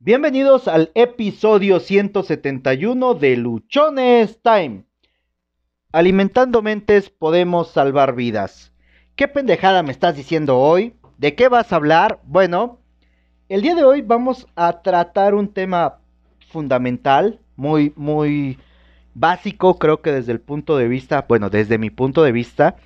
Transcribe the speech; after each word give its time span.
Bienvenidos 0.00 0.68
al 0.68 0.90
episodio 0.94 1.80
171 1.80 3.14
de 3.14 3.36
Luchones 3.36 4.42
Time. 4.42 4.84
Alimentando 5.92 6.60
mentes 6.60 7.08
podemos 7.08 7.70
salvar 7.70 8.14
vidas. 8.14 8.74
¿Qué 9.16 9.28
pendejada 9.28 9.82
me 9.82 9.92
estás 9.92 10.16
diciendo 10.16 10.58
hoy? 10.58 10.94
¿De 11.16 11.34
qué 11.34 11.48
vas 11.48 11.72
a 11.72 11.76
hablar? 11.76 12.20
Bueno, 12.24 12.80
el 13.48 13.62
día 13.62 13.74
de 13.74 13.84
hoy 13.84 14.02
vamos 14.02 14.46
a 14.56 14.82
tratar 14.82 15.34
un 15.34 15.54
tema 15.54 16.00
fundamental, 16.48 17.40
muy, 17.56 17.92
muy 17.96 18.58
básico, 19.14 19.78
creo 19.78 20.02
que 20.02 20.12
desde 20.12 20.32
el 20.32 20.40
punto 20.40 20.76
de 20.76 20.88
vista, 20.88 21.24
bueno, 21.26 21.48
desde 21.48 21.78
mi 21.78 21.88
punto 21.88 22.24
de 22.24 22.32
vista, 22.32 22.76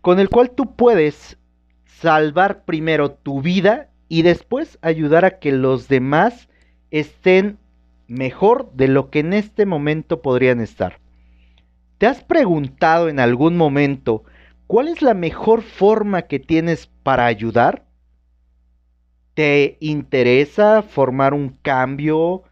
con 0.00 0.18
el 0.18 0.30
cual 0.30 0.52
tú 0.52 0.76
puedes 0.76 1.36
salvar 1.84 2.64
primero 2.64 3.10
tu 3.10 3.42
vida 3.42 3.89
y 4.10 4.22
después 4.22 4.76
ayudar 4.82 5.24
a 5.24 5.38
que 5.38 5.52
los 5.52 5.86
demás 5.86 6.48
estén 6.90 7.58
mejor 8.08 8.72
de 8.72 8.88
lo 8.88 9.08
que 9.08 9.20
en 9.20 9.32
este 9.32 9.66
momento 9.66 10.20
podrían 10.20 10.60
estar. 10.60 10.98
¿Te 11.96 12.08
has 12.08 12.24
preguntado 12.24 13.08
en 13.08 13.20
algún 13.20 13.56
momento 13.56 14.24
cuál 14.66 14.88
es 14.88 15.00
la 15.00 15.14
mejor 15.14 15.62
forma 15.62 16.22
que 16.22 16.40
tienes 16.40 16.88
para 17.04 17.26
ayudar? 17.26 17.86
¿Te 19.34 19.76
interesa 19.78 20.82
formar 20.82 21.32
un 21.32 21.50
cambio, 21.62 22.42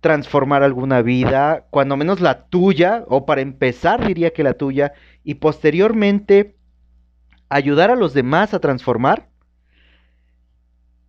transformar 0.00 0.62
alguna 0.62 1.00
vida, 1.00 1.64
cuando 1.70 1.96
menos 1.96 2.20
la 2.20 2.44
tuya, 2.44 3.06
o 3.08 3.24
para 3.24 3.40
empezar 3.40 4.06
diría 4.06 4.34
que 4.34 4.42
la 4.42 4.52
tuya, 4.52 4.92
y 5.24 5.36
posteriormente 5.36 6.56
ayudar 7.48 7.90
a 7.90 7.96
los 7.96 8.12
demás 8.12 8.52
a 8.52 8.60
transformar? 8.60 9.30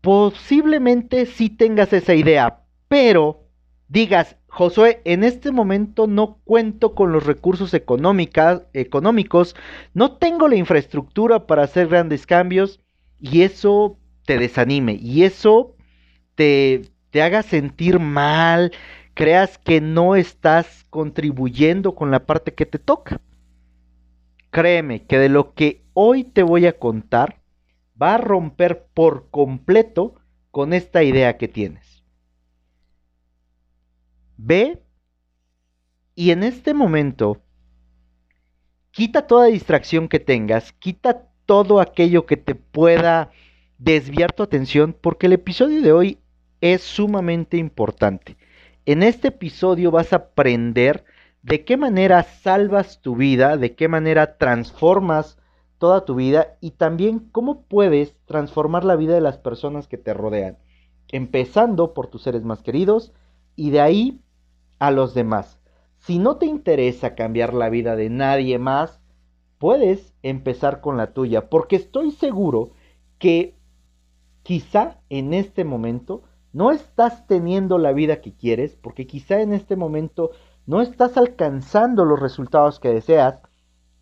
Posiblemente 0.08 1.26
sí 1.26 1.50
tengas 1.50 1.92
esa 1.92 2.16
idea, 2.16 2.62
pero 2.88 3.44
digas, 3.90 4.38
Josué, 4.48 5.02
en 5.04 5.26
este 5.26 5.52
momento 5.52 6.08
no 6.08 6.40
cuento 6.46 6.96
con 6.96 7.12
los 7.12 7.26
recursos 7.26 7.74
económicos, 7.74 9.56
no 9.94 10.12
tengo 10.14 10.48
la 10.48 10.56
infraestructura 10.56 11.46
para 11.46 11.64
hacer 11.64 11.90
grandes 11.90 12.26
cambios 12.26 12.80
y 13.20 13.42
eso 13.42 13.98
te 14.26 14.38
desanime 14.38 14.94
y 14.94 15.24
eso 15.24 15.76
te, 16.36 16.84
te 17.10 17.22
haga 17.22 17.44
sentir 17.44 18.00
mal, 18.00 18.72
creas 19.14 19.58
que 19.58 19.82
no 19.82 20.16
estás 20.16 20.86
contribuyendo 20.90 21.96
con 21.96 22.12
la 22.12 22.26
parte 22.26 22.54
que 22.54 22.66
te 22.66 22.80
toca. 22.80 23.20
Créeme 24.52 25.04
que 25.04 25.20
de 25.20 25.28
lo 25.28 25.54
que 25.54 25.84
hoy 25.92 26.24
te 26.24 26.44
voy 26.44 26.66
a 26.66 26.80
contar, 26.80 27.37
va 28.02 28.16
a 28.16 28.18
romper 28.18 28.88
por 28.94 29.30
completo 29.30 30.16
con 30.52 30.74
esta 30.74 31.04
idea 31.04 31.38
que 31.38 31.48
tienes. 31.48 32.04
Ve 34.38 34.84
y 36.16 36.32
en 36.32 36.44
este 36.44 36.74
momento 36.74 37.42
quita 38.92 39.28
toda 39.28 39.46
distracción 39.46 40.08
que 40.08 40.20
tengas, 40.20 40.74
quita 40.74 41.28
todo 41.46 41.80
aquello 41.80 42.26
que 42.26 42.38
te 42.38 42.56
pueda 42.56 43.32
desviar 43.78 44.34
tu 44.34 44.44
atención 44.44 44.96
porque 45.00 45.28
el 45.28 45.34
episodio 45.34 45.82
de 45.82 45.92
hoy 45.92 46.20
es 46.62 46.82
sumamente 46.82 47.58
importante. 47.58 48.38
En 48.86 49.04
este 49.04 49.30
episodio 49.30 49.92
vas 49.92 50.14
a 50.14 50.18
aprender 50.18 51.04
de 51.42 51.64
qué 51.64 51.78
manera 51.78 52.24
salvas 52.24 53.02
tu 53.02 53.16
vida, 53.16 53.58
de 53.58 53.76
qué 53.76 53.88
manera 53.88 54.38
transformas 54.38 55.38
toda 55.78 56.06
tu 56.06 56.16
vida 56.16 56.58
y 56.62 56.72
también 56.72 57.20
cómo 57.32 57.64
puedes 57.64 58.16
transformar 58.26 58.84
la 58.84 58.96
vida 58.96 59.14
de 59.14 59.22
las 59.22 59.38
personas 59.38 59.88
que 59.88 59.98
te 59.98 60.14
rodean, 60.14 60.58
empezando 61.10 61.94
por 61.94 62.08
tus 62.08 62.24
seres 62.24 62.44
más 62.44 62.62
queridos 62.62 63.14
y 63.56 63.70
de 63.70 63.82
ahí 63.82 64.22
a 64.80 64.92
los 64.92 65.14
demás. 65.14 65.60
Si 65.98 66.20
no 66.20 66.38
te 66.38 66.46
interesa 66.46 67.16
cambiar 67.16 67.54
la 67.54 67.70
vida 67.70 67.96
de 67.96 68.10
nadie 68.10 68.60
más, 68.60 69.02
puedes 69.58 70.14
empezar 70.22 70.82
con 70.82 70.98
la 70.98 71.14
tuya, 71.14 71.50
porque 71.50 71.76
estoy 71.76 72.12
seguro 72.12 72.72
que 73.18 73.56
quizá 74.44 75.00
en 75.10 75.34
este 75.34 75.64
momento 75.64 76.24
no 76.54 76.72
estás 76.72 77.28
teniendo 77.28 77.78
la 77.78 77.92
vida 77.94 78.22
que 78.22 78.34
quieres, 78.34 78.76
porque 78.76 79.08
quizá 79.08 79.42
en 79.42 79.54
este 79.54 79.76
momento 79.76 80.32
no 80.66 80.82
estás 80.82 81.18
alcanzando 81.18 82.06
los 82.06 82.20
resultados 82.20 82.80
que 82.80 82.90
deseas 82.90 83.42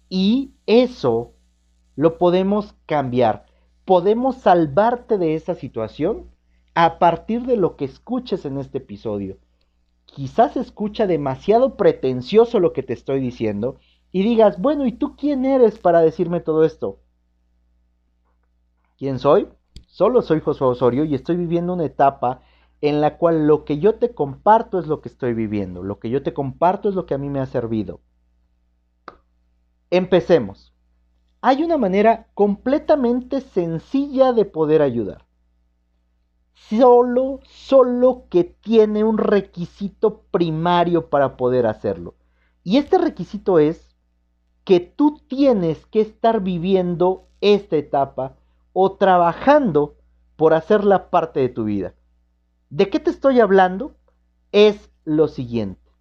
y 0.10 0.54
eso 0.66 1.35
lo 1.96 2.18
podemos 2.18 2.76
cambiar. 2.86 3.46
Podemos 3.86 4.38
salvarte 4.38 5.18
de 5.18 5.36
esa 5.36 5.56
situación 5.56 6.30
a 6.74 7.00
partir 7.00 7.46
de 7.46 7.58
lo 7.58 7.76
que 7.76 7.86
escuches 7.86 8.46
en 8.46 8.58
este 8.58 8.80
episodio. 8.80 9.38
Quizás 10.06 10.58
escucha 10.58 11.08
demasiado 11.08 11.76
pretencioso 11.76 12.60
lo 12.60 12.74
que 12.74 12.84
te 12.84 12.94
estoy 12.94 13.20
diciendo 13.20 13.78
y 14.12 14.24
digas, 14.24 14.60
bueno, 14.60 14.86
¿y 14.86 14.92
tú 14.92 15.16
quién 15.16 15.46
eres 15.46 15.80
para 15.80 16.02
decirme 16.02 16.40
todo 16.40 16.64
esto? 16.64 17.00
¿Quién 18.98 19.20
soy? 19.20 19.48
Solo 19.88 20.22
soy 20.22 20.42
Josué 20.42 20.68
Osorio 20.68 21.06
y 21.06 21.16
estoy 21.16 21.38
viviendo 21.38 21.74
una 21.74 21.86
etapa 21.86 22.42
en 22.82 23.02
la 23.02 23.18
cual 23.18 23.48
lo 23.48 23.66
que 23.66 23.80
yo 23.80 23.96
te 23.96 24.14
comparto 24.14 24.80
es 24.80 24.88
lo 24.88 25.02
que 25.02 25.10
estoy 25.10 25.34
viviendo, 25.34 25.84
lo 25.84 26.00
que 26.00 26.10
yo 26.10 26.22
te 26.22 26.34
comparto 26.34 26.90
es 26.90 26.96
lo 26.96 27.06
que 27.06 27.14
a 27.14 27.18
mí 27.18 27.30
me 27.30 27.40
ha 27.40 27.46
servido. 27.46 28.02
Empecemos 29.90 30.75
hay 31.48 31.62
una 31.62 31.78
manera 31.78 32.26
completamente 32.34 33.40
sencilla 33.40 34.34
de 34.34 34.46
poder 34.46 34.82
ayudar. 34.82 35.28
Solo, 36.56 37.40
solo 37.44 38.24
que 38.32 38.44
tiene 38.46 39.04
un 39.04 39.20
requisito 39.20 40.24
primario 40.32 41.08
para 41.12 41.38
poder 41.38 41.68
hacerlo. 41.68 42.16
Y 42.64 42.78
este 42.78 42.98
requisito 42.98 43.60
es 43.60 43.96
que 44.64 44.80
tú 44.80 45.20
tienes 45.28 45.86
que 45.86 46.02
estar 46.02 46.42
viviendo 46.42 47.28
esta 47.42 47.76
etapa 47.76 48.38
o 48.74 48.94
trabajando 48.94 49.98
por 50.38 50.56
hacerla 50.56 51.12
parte 51.12 51.42
de 51.42 51.50
tu 51.50 51.66
vida. 51.66 51.94
¿De 52.72 52.90
qué 52.90 53.00
te 53.00 53.12
estoy 53.12 53.40
hablando? 53.40 53.94
Es 54.52 54.90
lo 55.04 55.28
siguiente. 55.28 55.92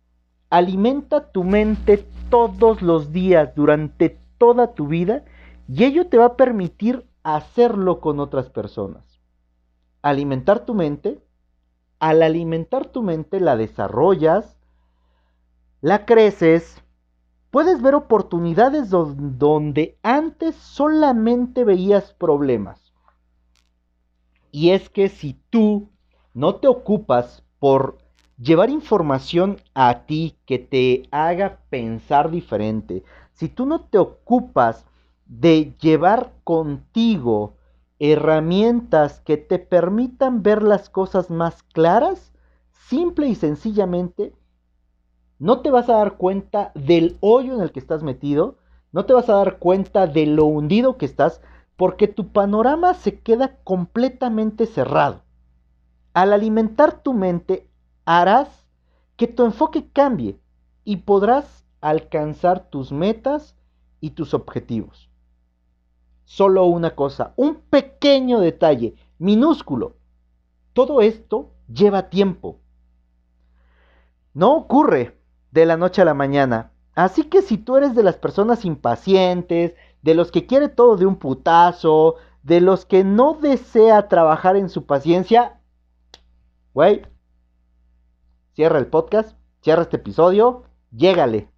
Alimenta 0.48 1.32
tu 1.32 1.44
mente 1.44 2.08
todos 2.30 2.80
los 2.80 3.12
días 3.12 3.54
durante 3.54 4.24
toda 4.38 4.72
tu 4.72 4.86
vida 4.86 5.24
y 5.68 5.84
ello 5.84 6.08
te 6.08 6.18
va 6.18 6.26
a 6.26 6.36
permitir 6.36 7.06
hacerlo 7.22 8.00
con 8.00 8.20
otras 8.20 8.50
personas. 8.50 9.20
Alimentar 10.02 10.64
tu 10.64 10.74
mente, 10.74 11.22
al 11.98 12.22
alimentar 12.22 12.86
tu 12.86 13.02
mente 13.02 13.40
la 13.40 13.56
desarrollas, 13.56 14.58
la 15.80 16.04
creces, 16.04 16.82
puedes 17.50 17.80
ver 17.80 17.94
oportunidades 17.94 18.90
donde 18.90 19.98
antes 20.02 20.54
solamente 20.56 21.64
veías 21.64 22.12
problemas. 22.12 22.92
Y 24.50 24.70
es 24.70 24.88
que 24.88 25.08
si 25.08 25.40
tú 25.50 25.88
no 26.34 26.56
te 26.56 26.68
ocupas 26.68 27.42
por 27.58 27.98
llevar 28.38 28.70
información 28.70 29.56
a 29.74 30.04
ti 30.06 30.36
que 30.46 30.58
te 30.58 31.08
haga 31.10 31.60
pensar 31.70 32.30
diferente, 32.30 33.02
si 33.32 33.48
tú 33.48 33.66
no 33.66 33.80
te 33.80 33.98
ocupas 33.98 34.84
de 35.40 35.74
llevar 35.80 36.32
contigo 36.44 37.56
herramientas 37.98 39.20
que 39.20 39.36
te 39.36 39.58
permitan 39.58 40.42
ver 40.42 40.62
las 40.62 40.88
cosas 40.88 41.28
más 41.28 41.62
claras, 41.62 42.32
simple 42.70 43.26
y 43.26 43.34
sencillamente, 43.34 44.32
no 45.40 45.60
te 45.60 45.70
vas 45.70 45.88
a 45.88 45.96
dar 45.96 46.16
cuenta 46.16 46.70
del 46.74 47.16
hoyo 47.20 47.54
en 47.54 47.62
el 47.62 47.72
que 47.72 47.80
estás 47.80 48.02
metido, 48.04 48.58
no 48.92 49.06
te 49.06 49.12
vas 49.12 49.28
a 49.28 49.34
dar 49.34 49.58
cuenta 49.58 50.06
de 50.06 50.26
lo 50.26 50.44
hundido 50.44 50.98
que 50.98 51.06
estás, 51.06 51.40
porque 51.76 52.06
tu 52.06 52.28
panorama 52.28 52.94
se 52.94 53.18
queda 53.18 53.56
completamente 53.64 54.66
cerrado. 54.66 55.22
Al 56.12 56.32
alimentar 56.32 57.02
tu 57.02 57.12
mente, 57.12 57.68
harás 58.04 58.66
que 59.16 59.26
tu 59.26 59.44
enfoque 59.44 59.88
cambie 59.92 60.38
y 60.84 60.98
podrás 60.98 61.64
alcanzar 61.80 62.70
tus 62.70 62.92
metas 62.92 63.56
y 64.00 64.10
tus 64.10 64.32
objetivos 64.32 65.10
solo 66.24 66.64
una 66.66 66.94
cosa, 66.94 67.32
un 67.36 67.56
pequeño 67.56 68.40
detalle, 68.40 68.94
minúsculo. 69.18 69.96
Todo 70.72 71.00
esto 71.00 71.50
lleva 71.72 72.10
tiempo. 72.10 72.58
No 74.32 74.56
ocurre 74.56 75.18
de 75.52 75.66
la 75.66 75.76
noche 75.76 76.02
a 76.02 76.04
la 76.04 76.14
mañana. 76.14 76.72
Así 76.94 77.24
que 77.24 77.42
si 77.42 77.58
tú 77.58 77.76
eres 77.76 77.94
de 77.94 78.02
las 78.02 78.16
personas 78.16 78.64
impacientes, 78.64 79.74
de 80.02 80.14
los 80.14 80.30
que 80.30 80.46
quiere 80.46 80.68
todo 80.68 80.96
de 80.96 81.06
un 81.06 81.16
putazo, 81.16 82.16
de 82.42 82.60
los 82.60 82.84
que 82.84 83.04
no 83.04 83.34
desea 83.34 84.08
trabajar 84.08 84.56
en 84.56 84.68
su 84.68 84.84
paciencia, 84.84 85.60
güey, 86.72 87.02
cierra 88.54 88.78
el 88.78 88.86
podcast, 88.86 89.36
cierra 89.62 89.82
este 89.82 89.96
episodio, 89.96 90.64
llégale. 90.90 91.48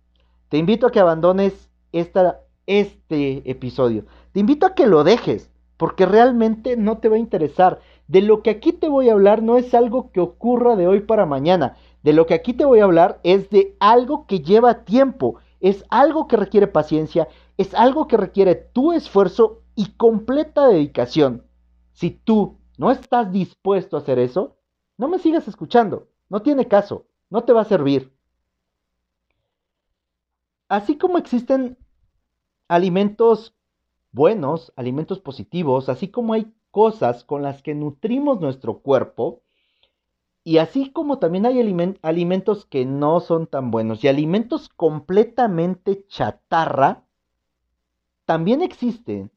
Te 0.49 0.59
invito 0.59 0.87
a 0.87 0.93
que 0.93 1.01
abandones 1.01 1.71
esta, 1.93 2.41
este 2.67 3.51
episodio. 3.51 4.05
Te 4.37 4.41
invito 4.41 4.67
a 4.67 4.75
que 4.75 4.87
lo 4.87 5.03
dejes, 5.03 5.51
porque 5.79 6.05
realmente 6.05 6.77
no 6.77 6.99
te 6.99 7.09
va 7.09 7.17
a 7.17 7.19
interesar. 7.19 7.81
De 8.07 8.21
lo 8.21 8.43
que 8.43 8.51
aquí 8.51 8.75
te 8.75 8.87
voy 8.87 9.09
a 9.09 9.15
hablar 9.15 9.43
no 9.43 9.57
es 9.57 9.73
algo 9.73 10.13
que 10.13 10.21
ocurra 10.21 10.77
de 10.77 10.87
hoy 10.87 11.01
para 11.01 11.25
mañana. 11.25 11.79
De 12.03 12.13
lo 12.13 12.27
que 12.27 12.35
aquí 12.35 12.53
te 12.53 12.67
voy 12.67 12.81
a 12.81 12.85
hablar 12.85 13.19
es 13.23 13.49
de 13.49 13.79
algo 13.81 14.27
que 14.27 14.41
lleva 14.41 14.85
tiempo, 14.85 15.39
es 15.61 15.87
algo 15.89 16.29
que 16.29 16.37
requiere 16.37 16.67
paciencia, 16.67 17.29
es 17.57 17.73
algo 17.73 18.09
que 18.09 18.19
requiere 18.19 18.57
tu 18.57 18.93
esfuerzo 18.93 19.63
y 19.75 19.93
completa 19.93 20.69
dedicación. 20.69 21.47
Si 21.95 22.11
tú 22.11 22.59
no 22.77 22.91
estás 22.91 23.33
dispuesto 23.33 23.97
a 23.97 24.01
hacer 24.01 24.19
eso, 24.19 24.59
no 24.99 25.09
me 25.09 25.19
sigas 25.19 25.49
escuchando, 25.49 26.09
no 26.29 26.43
tiene 26.43 26.69
caso, 26.69 27.07
no 27.31 27.45
te 27.45 27.55
va 27.55 27.63
a 27.63 27.65
servir. 27.65 28.13
Así 30.69 30.99
como 30.99 31.17
existen 31.17 31.79
alimentos 32.69 33.56
buenos, 34.13 34.73
alimentos 34.77 35.21
positivos, 35.21 35.89
así 35.89 36.09
como 36.09 36.33
hay 36.33 36.55
cosas 36.71 37.25
con 37.25 37.43
las 37.43 37.63
que 37.63 37.75
nutrimos 37.75 38.41
nuestro 38.41 38.81
cuerpo, 38.81 39.43
y 40.45 40.59
así 40.59 40.93
como 40.93 41.19
también 41.19 41.45
hay 41.45 41.61
alimentos 42.03 42.67
que 42.67 42.85
no 42.85 43.19
son 43.19 43.49
tan 43.49 43.73
buenos 43.73 44.05
y 44.05 44.09
alimentos 44.09 44.69
completamente 44.69 46.07
chatarra, 46.07 47.05
también 48.27 48.63
existen 48.63 49.33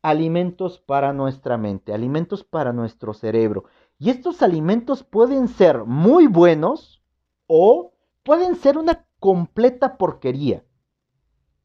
alimentos 0.00 0.78
para 0.78 1.12
nuestra 1.12 1.58
mente, 1.58 1.92
alimentos 1.92 2.44
para 2.44 2.72
nuestro 2.72 3.12
cerebro. 3.12 3.64
Y 3.98 4.08
estos 4.08 4.42
alimentos 4.42 5.02
pueden 5.02 5.48
ser 5.48 5.84
muy 5.84 6.26
buenos 6.26 7.02
o 7.46 7.92
pueden 8.22 8.56
ser 8.56 8.78
una 8.78 9.06
completa 9.20 9.96
porquería. 9.96 10.64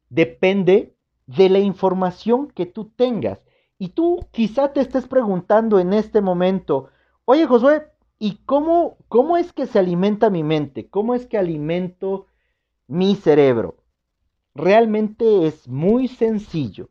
Depende 0.10 0.98
de 1.38 1.50
la 1.50 1.60
información 1.60 2.48
que 2.50 2.66
tú 2.66 2.92
tengas. 2.96 3.40
Y 3.78 3.90
tú 3.90 4.28
quizá 4.32 4.74
te 4.74 4.82
estés 4.82 5.08
preguntando 5.08 5.80
en 5.80 5.94
este 5.94 6.22
momento, 6.22 6.90
oye 7.26 7.46
Josué, 7.46 7.86
¿Y 8.22 8.36
cómo, 8.46 8.98
cómo 9.08 9.38
es 9.38 9.54
que 9.54 9.66
se 9.66 9.80
alimenta 9.80 10.30
mi 10.30 10.44
mente? 10.44 10.90
¿Cómo 10.90 11.16
es 11.16 11.26
que 11.26 11.38
alimento 11.38 12.28
mi 12.86 13.16
cerebro? 13.16 13.78
Realmente 14.54 15.48
es 15.48 15.70
muy 15.70 16.10
sencillo. 16.10 16.90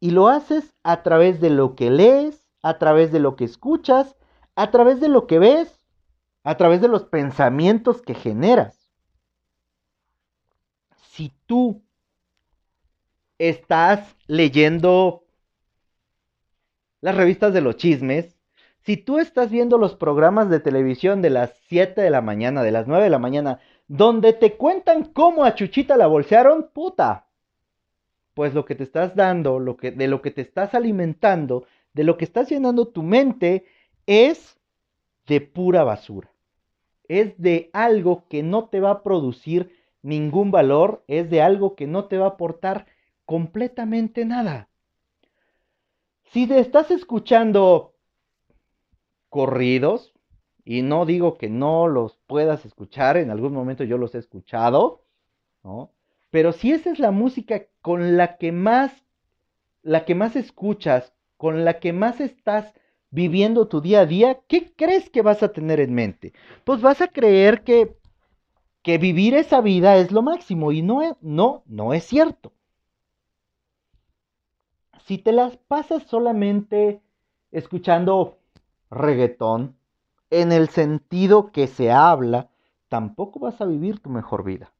Y 0.00 0.10
lo 0.10 0.26
haces 0.26 0.74
a 0.82 1.04
través 1.04 1.40
de 1.40 1.50
lo 1.50 1.76
que 1.76 1.92
lees, 1.92 2.44
a 2.60 2.78
través 2.78 3.12
de 3.12 3.20
lo 3.20 3.36
que 3.36 3.44
escuchas, 3.44 4.16
a 4.56 4.72
través 4.72 5.00
de 5.00 5.08
lo 5.08 5.28
que 5.28 5.38
ves, 5.38 5.80
a 6.42 6.56
través 6.56 6.80
de 6.80 6.88
los 6.88 7.04
pensamientos 7.04 8.02
que 8.02 8.14
generas. 8.14 8.90
Si 11.12 11.32
tú 11.46 11.82
estás 13.38 14.16
leyendo 14.26 15.24
las 17.00 17.16
revistas 17.16 17.52
de 17.52 17.60
los 17.60 17.76
chismes, 17.76 18.38
si 18.84 18.96
tú 18.96 19.18
estás 19.18 19.50
viendo 19.50 19.78
los 19.78 19.94
programas 19.94 20.50
de 20.50 20.60
televisión 20.60 21.22
de 21.22 21.30
las 21.30 21.52
7 21.68 22.00
de 22.00 22.10
la 22.10 22.20
mañana, 22.20 22.62
de 22.62 22.72
las 22.72 22.86
9 22.86 23.04
de 23.04 23.10
la 23.10 23.18
mañana, 23.18 23.60
donde 23.86 24.32
te 24.32 24.56
cuentan 24.56 25.04
cómo 25.04 25.44
a 25.44 25.54
Chuchita 25.54 25.96
la 25.96 26.06
bolsearon, 26.06 26.70
puta. 26.72 27.28
Pues 28.34 28.54
lo 28.54 28.64
que 28.64 28.74
te 28.74 28.84
estás 28.84 29.14
dando, 29.14 29.58
lo 29.60 29.76
que, 29.76 29.90
de 29.90 30.08
lo 30.08 30.22
que 30.22 30.30
te 30.30 30.40
estás 30.40 30.74
alimentando, 30.74 31.66
de 31.92 32.04
lo 32.04 32.16
que 32.16 32.24
estás 32.24 32.48
llenando 32.48 32.88
tu 32.88 33.02
mente, 33.02 33.66
es 34.06 34.58
de 35.26 35.40
pura 35.40 35.84
basura. 35.84 36.32
Es 37.06 37.40
de 37.40 37.70
algo 37.72 38.26
que 38.28 38.42
no 38.42 38.68
te 38.68 38.80
va 38.80 38.90
a 38.90 39.02
producir 39.02 39.76
ningún 40.02 40.50
valor, 40.50 41.04
es 41.06 41.30
de 41.30 41.42
algo 41.42 41.76
que 41.76 41.86
no 41.86 42.06
te 42.06 42.18
va 42.18 42.26
a 42.26 42.30
aportar 42.30 42.86
completamente 43.24 44.24
nada. 44.24 44.68
Si 46.32 46.46
te 46.46 46.58
estás 46.58 46.90
escuchando 46.90 47.94
corridos, 49.28 50.12
y 50.64 50.82
no 50.82 51.06
digo 51.06 51.38
que 51.38 51.48
no 51.48 51.88
los 51.88 52.18
puedas 52.26 52.64
escuchar, 52.64 53.16
en 53.16 53.30
algún 53.30 53.52
momento 53.52 53.84
yo 53.84 53.98
los 53.98 54.14
he 54.14 54.18
escuchado, 54.18 55.04
¿no? 55.62 55.92
Pero 56.30 56.52
si 56.52 56.72
esa 56.72 56.90
es 56.90 56.98
la 56.98 57.10
música 57.10 57.66
con 57.82 58.16
la 58.16 58.38
que 58.38 58.52
más, 58.52 58.92
la 59.82 60.04
que 60.04 60.14
más 60.14 60.36
escuchas, 60.36 61.12
con 61.36 61.64
la 61.64 61.80
que 61.80 61.92
más 61.92 62.20
estás 62.20 62.72
viviendo 63.10 63.68
tu 63.68 63.80
día 63.80 64.00
a 64.00 64.06
día, 64.06 64.40
¿qué 64.48 64.72
crees 64.74 65.10
que 65.10 65.22
vas 65.22 65.42
a 65.42 65.52
tener 65.52 65.80
en 65.80 65.92
mente? 65.92 66.32
Pues 66.64 66.80
vas 66.80 67.02
a 67.02 67.08
creer 67.08 67.62
que, 67.64 67.96
que 68.82 68.96
vivir 68.98 69.34
esa 69.34 69.60
vida 69.60 69.96
es 69.96 70.12
lo 70.12 70.22
máximo 70.22 70.72
y 70.72 70.80
no, 70.80 71.18
no, 71.20 71.64
no 71.66 71.92
es 71.92 72.04
cierto. 72.04 72.52
Si 75.04 75.18
te 75.18 75.32
las 75.32 75.56
pasas 75.56 76.04
solamente 76.04 77.02
escuchando 77.50 78.38
reggaetón, 78.90 79.76
en 80.30 80.52
el 80.52 80.68
sentido 80.68 81.50
que 81.50 81.66
se 81.66 81.90
habla, 81.90 82.50
tampoco 82.88 83.40
vas 83.40 83.60
a 83.60 83.66
vivir 83.66 84.00
tu 84.00 84.10
mejor 84.10 84.44
vida. 84.44 84.72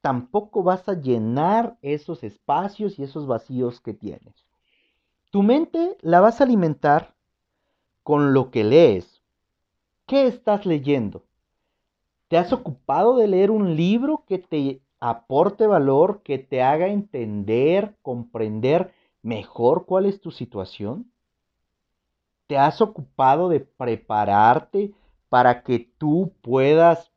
Tampoco 0.00 0.62
vas 0.62 0.88
a 0.88 1.00
llenar 1.00 1.76
esos 1.80 2.22
espacios 2.22 2.98
y 2.98 3.02
esos 3.02 3.26
vacíos 3.26 3.80
que 3.80 3.94
tienes. 3.94 4.34
Tu 5.30 5.42
mente 5.42 5.96
la 6.02 6.20
vas 6.20 6.40
a 6.40 6.44
alimentar 6.44 7.14
con 8.02 8.34
lo 8.34 8.50
que 8.50 8.62
lees. 8.62 9.22
¿Qué 10.06 10.26
estás 10.26 10.66
leyendo? 10.66 11.24
¿Te 12.28 12.36
has 12.36 12.52
ocupado 12.52 13.16
de 13.16 13.26
leer 13.26 13.50
un 13.50 13.74
libro 13.74 14.24
que 14.28 14.38
te 14.38 14.82
aporte 15.00 15.66
valor, 15.66 16.22
que 16.22 16.38
te 16.38 16.62
haga 16.62 16.88
entender, 16.88 17.96
comprender 18.02 18.92
mejor 19.24 19.86
cuál 19.86 20.06
es 20.06 20.20
tu 20.20 20.30
situación? 20.30 21.10
¿Te 22.46 22.58
has 22.58 22.80
ocupado 22.82 23.48
de 23.48 23.60
prepararte 23.60 24.92
para 25.30 25.62
que 25.62 25.90
tú 25.98 26.34
puedas 26.42 27.10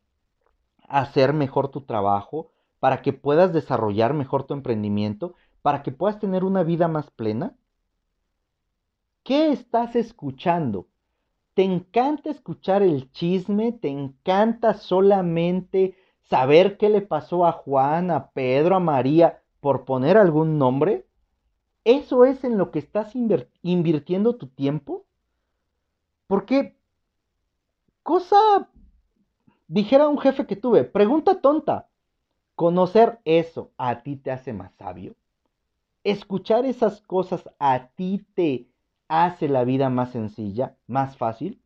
hacer 0.88 1.33
mejor 1.33 1.68
tu 1.68 1.81
trabajo, 1.81 2.50
para 2.80 3.01
que 3.01 3.12
puedas 3.12 3.51
desarrollar 3.51 4.13
mejor 4.13 4.45
tu 4.45 4.54
emprendimiento, 4.54 5.36
para 5.62 5.83
que 5.83 5.92
puedas 5.92 6.18
tener 6.18 6.45
una 6.45 6.63
vida 6.63 6.88
más 6.88 7.12
plena? 7.12 7.57
¿Qué 9.24 9.51
estás 9.51 9.98
escuchando? 9.98 10.88
¿Te 11.56 11.63
encanta 11.63 12.30
escuchar 12.30 12.83
el 12.83 13.12
chisme? 13.12 13.74
¿Te 13.74 13.89
encanta 13.89 14.75
solamente 14.75 15.98
saber 16.21 16.77
qué 16.77 16.88
le 16.88 17.01
pasó 17.01 17.45
a 17.45 17.51
Juan, 17.51 18.12
a 18.12 18.30
Pedro, 18.30 18.77
a 18.77 18.80
María, 18.80 19.42
por 19.59 19.83
poner 19.83 20.18
algún 20.18 20.57
nombre? 20.57 21.06
¿Eso 21.87 22.25
es 22.25 22.43
en 22.43 22.57
lo 22.57 22.69
que 22.69 22.79
estás 22.79 23.13
invirtiendo 23.61 24.35
tu 24.35 24.47
tiempo? 24.47 25.05
Porque, 26.27 26.75
cosa, 28.03 28.35
dijera 29.69 30.09
un 30.09 30.19
jefe 30.19 30.45
que 30.45 30.57
tuve, 30.57 30.83
pregunta 30.83 31.39
tonta, 31.39 31.87
¿conocer 32.56 33.21
eso 33.23 33.71
a 33.77 34.03
ti 34.03 34.17
te 34.17 34.31
hace 34.31 34.51
más 34.51 34.73
sabio? 34.73 35.15
¿Escuchar 36.03 36.65
esas 36.65 36.99
cosas 36.99 37.49
a 37.57 37.87
ti 37.95 38.27
te 38.35 38.67
hace 39.07 39.47
la 39.47 39.63
vida 39.63 39.89
más 39.89 40.11
sencilla, 40.11 40.75
más 40.87 41.15
fácil? 41.15 41.61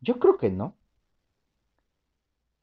Yo 0.00 0.20
creo 0.20 0.38
que 0.38 0.50
no. 0.50 0.76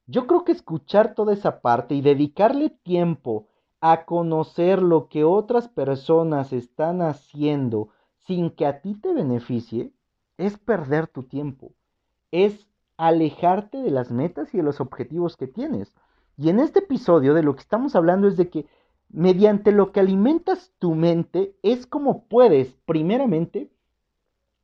Yo 0.06 0.26
creo 0.26 0.46
que 0.46 0.52
escuchar 0.52 1.14
toda 1.14 1.34
esa 1.34 1.60
parte 1.60 1.94
y 1.94 2.00
dedicarle 2.00 2.70
tiempo 2.70 3.48
a 3.80 4.04
conocer 4.04 4.82
lo 4.82 5.08
que 5.08 5.24
otras 5.24 5.68
personas 5.68 6.52
están 6.52 7.02
haciendo 7.02 7.90
sin 8.26 8.50
que 8.50 8.66
a 8.66 8.80
ti 8.80 8.94
te 8.94 9.12
beneficie, 9.12 9.92
es 10.38 10.58
perder 10.58 11.06
tu 11.06 11.22
tiempo, 11.22 11.72
es 12.30 12.66
alejarte 12.96 13.78
de 13.78 13.90
las 13.90 14.10
metas 14.10 14.52
y 14.54 14.58
de 14.58 14.62
los 14.62 14.80
objetivos 14.80 15.36
que 15.36 15.46
tienes. 15.46 15.94
Y 16.36 16.48
en 16.50 16.60
este 16.60 16.80
episodio 16.80 17.34
de 17.34 17.42
lo 17.42 17.54
que 17.54 17.60
estamos 17.60 17.94
hablando 17.94 18.28
es 18.28 18.36
de 18.36 18.50
que 18.50 18.66
mediante 19.08 19.72
lo 19.72 19.92
que 19.92 20.00
alimentas 20.00 20.72
tu 20.78 20.94
mente 20.94 21.56
es 21.62 21.86
como 21.86 22.24
puedes, 22.24 22.74
primeramente, 22.86 23.70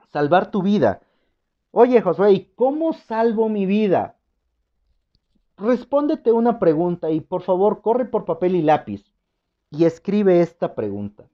salvar 0.09 0.51
tu 0.51 0.63
vida. 0.63 1.01
Oye, 1.71 2.03
Josué, 2.03 2.53
¿cómo 2.55 2.93
salvo 2.93 3.49
mi 3.49 3.65
vida? 3.67 4.17
Respóndete 5.63 6.33
una 6.33 6.59
pregunta 6.59 7.13
y 7.13 7.21
por 7.21 7.43
favor 7.43 7.83
corre 7.83 8.05
por 8.05 8.25
papel 8.25 8.57
y 8.57 8.63
lápiz 8.63 9.05
y 9.71 9.85
escribe 9.85 10.41
esta 10.41 10.75
pregunta. 10.75 11.29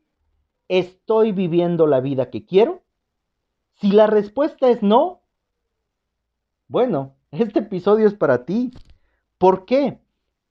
¿Estoy 0.69 1.33
viviendo 1.33 1.87
la 1.87 2.01
vida 2.01 2.29
que 2.29 2.45
quiero? 2.45 2.83
Si 3.81 3.91
la 3.91 4.07
respuesta 4.07 4.69
es 4.69 4.83
no, 4.83 5.23
bueno, 6.67 7.15
este 7.31 7.61
episodio 7.61 8.07
es 8.07 8.13
para 8.13 8.45
ti. 8.45 8.71
¿Por 9.39 9.65
qué? 9.65 9.99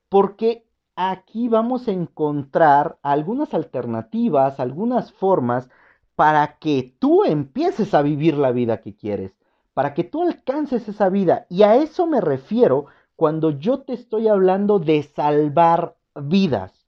Porque 0.10 0.66
aquí 0.96 1.48
vamos 1.48 1.88
a 1.88 1.92
encontrar 1.92 2.98
algunas 3.04 3.54
alternativas, 3.54 4.60
algunas 4.60 5.14
formas 5.14 5.70
para 6.16 6.58
que 6.58 6.96
tú 6.98 7.26
empieces 7.26 7.94
a 7.94 8.02
vivir 8.02 8.38
la 8.38 8.52
vida 8.52 8.82
que 8.82 8.96
quieres, 8.96 9.36
para 9.76 9.94
que 9.94 10.04
tú 10.04 10.24
alcances 10.24 10.90
esa 10.90 11.10
vida. 11.10 11.46
Y 11.48 11.62
a 11.62 11.76
eso 11.76 12.08
me 12.08 12.22
refiero 12.22 12.88
cuando 13.18 13.50
yo 13.50 13.82
te 13.82 13.94
estoy 13.94 14.28
hablando 14.28 14.78
de 14.78 15.02
salvar 15.02 15.98
vidas. 16.16 16.88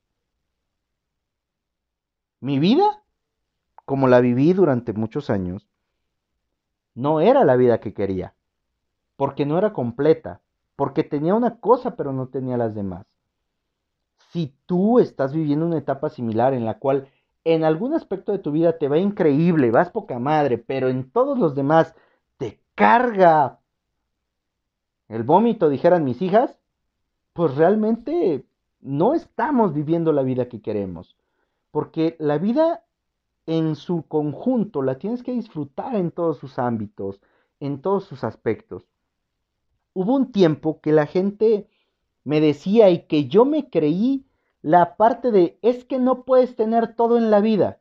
Mi 2.40 2.60
vida, 2.60 3.04
como 3.84 4.08
la 4.08 4.22
viví 4.22 4.54
durante 4.54 4.94
muchos 4.94 5.32
años, 5.32 5.68
no 6.94 7.20
era 7.20 7.44
la 7.44 7.56
vida 7.56 7.80
que 7.80 7.96
quería, 7.96 8.36
porque 9.18 9.48
no 9.48 9.58
era 9.58 9.74
completa, 9.74 10.40
porque 10.76 11.04
tenía 11.04 11.34
una 11.34 11.60
cosa 11.60 11.96
pero 11.96 12.14
no 12.14 12.28
tenía 12.28 12.58
las 12.58 12.76
demás. 12.76 13.08
Si 14.32 14.54
tú 14.68 15.00
estás 15.00 15.34
viviendo 15.34 15.66
una 15.66 15.80
etapa 15.80 16.10
similar 16.10 16.54
en 16.54 16.64
la 16.64 16.78
cual 16.78 17.10
en 17.44 17.64
algún 17.64 17.96
aspecto 17.96 18.32
de 18.32 18.40
tu 18.40 18.52
vida 18.52 18.78
te 18.78 18.88
va 18.88 19.00
increíble, 19.00 19.72
vas 19.72 19.90
poca 19.90 20.20
madre, 20.20 20.60
pero 20.60 20.90
en 20.90 21.10
todos 21.10 21.40
los 21.40 21.56
demás 21.56 21.96
te 22.38 22.62
carga 22.76 23.59
el 25.10 25.24
vómito, 25.24 25.70
dijeran 25.70 26.06
mis 26.06 26.22
hijas, 26.22 26.58
pues 27.34 27.56
realmente 27.56 28.46
no 28.80 29.14
estamos 29.14 29.74
viviendo 29.74 30.14
la 30.14 30.22
vida 30.22 30.48
que 30.48 30.62
queremos. 30.62 31.18
Porque 31.72 32.16
la 32.20 32.38
vida 32.38 32.86
en 33.46 33.76
su 33.76 34.04
conjunto 34.04 34.84
la 34.84 35.00
tienes 35.00 35.24
que 35.24 35.32
disfrutar 35.32 35.96
en 35.96 36.12
todos 36.12 36.38
sus 36.38 36.60
ámbitos, 36.60 37.20
en 37.60 37.82
todos 37.82 38.06
sus 38.06 38.24
aspectos. 38.24 38.88
Hubo 39.94 40.16
un 40.16 40.32
tiempo 40.32 40.80
que 40.80 40.92
la 40.92 41.08
gente 41.08 41.68
me 42.24 42.40
decía 42.40 42.92
y 42.92 43.08
que 43.08 43.28
yo 43.28 43.46
me 43.46 43.70
creí 43.70 44.26
la 44.62 44.96
parte 44.96 45.32
de 45.32 45.58
es 45.62 45.86
que 45.86 45.98
no 45.98 46.24
puedes 46.24 46.56
tener 46.56 46.96
todo 46.96 47.18
en 47.18 47.32
la 47.32 47.42
vida. 47.42 47.80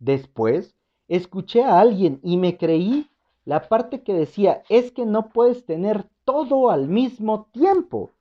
Después 0.00 0.74
escuché 1.06 1.62
a 1.62 1.80
alguien 1.80 2.18
y 2.22 2.36
me 2.36 2.56
creí 2.56 3.08
la 3.44 3.68
parte 3.68 4.02
que 4.02 4.14
decía 4.14 4.62
es 4.68 4.90
que 4.90 5.06
no 5.06 5.30
puedes 5.30 5.64
tener 5.64 6.06
todo 6.28 6.68
al 6.68 6.88
mismo 6.88 7.46
tiempo. 7.52 8.12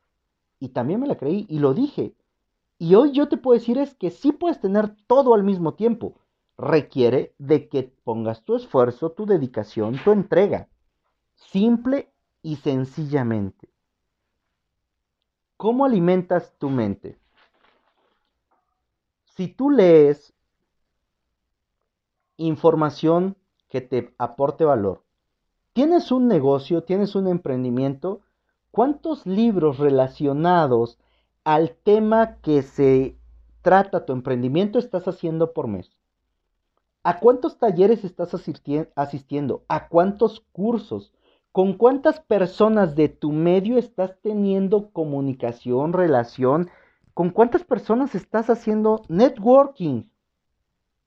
Y 0.62 0.70
también 0.70 1.02
me 1.02 1.08
la 1.08 1.18
creí 1.18 1.46
y 1.50 1.60
lo 1.60 1.74
dije. 1.74 2.16
Y 2.80 2.96
hoy 2.96 3.12
yo 3.12 3.28
te 3.28 3.36
puedo 3.36 3.60
decir 3.60 3.78
es 3.78 3.96
que 3.96 4.12
sí 4.12 4.32
puedes 4.32 4.62
tener 4.62 4.96
todo 5.08 5.34
al 5.34 5.44
mismo 5.44 5.74
tiempo 5.74 6.16
requiere 6.58 7.36
de 7.38 7.68
que 7.68 7.84
pongas 8.06 8.46
tu 8.46 8.56
esfuerzo, 8.56 9.12
tu 9.12 9.26
dedicación, 9.26 10.02
tu 10.06 10.12
entrega. 10.12 10.70
Simple 11.36 12.10
y 12.42 12.56
sencillamente. 12.56 13.68
¿Cómo 15.58 15.84
alimentas 15.84 16.54
tu 16.58 16.70
mente? 16.70 17.20
Si 19.36 19.50
tú 19.50 19.70
lees 19.70 20.34
información 22.38 23.36
que 23.68 23.82
te 23.82 24.16
aporte 24.18 24.64
valor, 24.64 25.04
tienes 25.78 26.12
un 26.12 26.28
negocio, 26.28 26.82
tienes 26.82 27.14
un 27.14 27.28
emprendimiento, 27.28 28.22
¿cuántos 28.72 29.28
libros 29.28 29.78
relacionados 29.78 30.98
al 31.44 31.76
tema 31.84 32.38
que 32.42 32.64
se 32.64 33.16
trata 33.62 34.04
tu 34.04 34.12
emprendimiento 34.12 34.80
estás 34.80 35.08
haciendo 35.08 35.54
por 35.54 35.68
mes? 35.68 35.96
¿A 37.04 37.20
cuántos 37.20 37.60
talleres 37.60 38.04
estás 38.04 38.34
asistiendo? 38.96 39.66
¿A 39.68 39.88
cuántos 39.88 40.40
cursos? 40.52 41.14
¿Con 41.52 41.74
cuántas 41.74 42.22
personas 42.22 42.96
de 42.96 43.10
tu 43.10 43.32
medio 43.32 43.78
estás 43.78 44.16
teniendo 44.24 44.90
comunicación, 44.90 45.94
relación? 45.94 46.72
¿Con 47.14 47.30
cuántas 47.30 47.64
personas 47.64 48.16
estás 48.16 48.50
haciendo 48.50 49.04
networking 49.10 50.06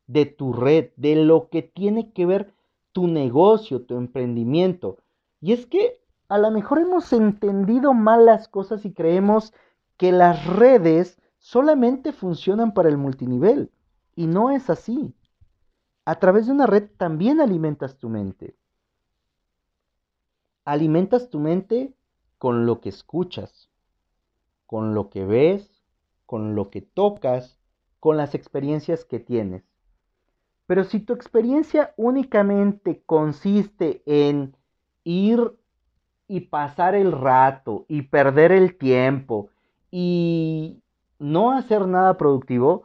de 0.06 0.26
tu 0.26 0.52
red, 0.52 0.90
de 0.94 1.16
lo 1.16 1.48
que 1.48 1.62
tiene 1.62 2.12
que 2.12 2.24
ver 2.24 2.54
tu 2.92 3.06
negocio, 3.06 3.82
tu 3.82 3.97
emprendimiento? 3.97 4.99
Y 5.40 5.52
es 5.52 5.66
que 5.66 6.00
a 6.28 6.38
lo 6.38 6.50
mejor 6.50 6.78
hemos 6.78 7.12
entendido 7.12 7.92
mal 7.92 8.26
las 8.26 8.49
cosas 8.49 8.85
y 8.85 8.92
creemos 8.92 9.52
que 9.97 10.12
las 10.12 10.47
redes 10.47 11.20
solamente 11.38 12.12
funcionan 12.12 12.73
para 12.73 12.88
el 12.88 12.97
multinivel. 12.97 13.70
Y 14.14 14.26
no 14.26 14.50
es 14.50 14.70
así. 14.70 15.14
A 16.04 16.18
través 16.18 16.47
de 16.47 16.52
una 16.52 16.66
red 16.66 16.88
también 16.97 17.40
alimentas 17.40 17.99
tu 17.99 18.09
mente. 18.09 18.56
Alimentas 20.64 21.30
tu 21.30 21.40
mente 21.40 21.94
con 22.38 22.64
lo 22.66 22.80
que 22.80 22.88
escuchas, 22.88 23.70
con 24.66 24.94
lo 24.94 25.11
que 25.11 25.25
ves, 25.25 25.82
con 26.26 26.54
lo 26.54 26.70
que 26.70 26.80
tocas, 26.80 27.59
con 27.99 28.16
las 28.16 28.35
experiencias 28.35 29.04
que 29.04 29.20
tienes. 29.20 29.69
Pero 30.70 30.84
si 30.84 31.00
tu 31.00 31.14
experiencia 31.14 31.94
únicamente 31.96 33.02
consiste 33.04 34.04
en 34.06 34.56
ir 35.02 35.52
y 36.28 36.42
pasar 36.42 36.94
el 36.94 37.10
rato 37.10 37.86
y 37.88 38.02
perder 38.02 38.52
el 38.52 38.78
tiempo 38.78 39.48
y 39.90 40.80
no 41.18 41.50
hacer 41.50 41.88
nada 41.88 42.16
productivo, 42.16 42.84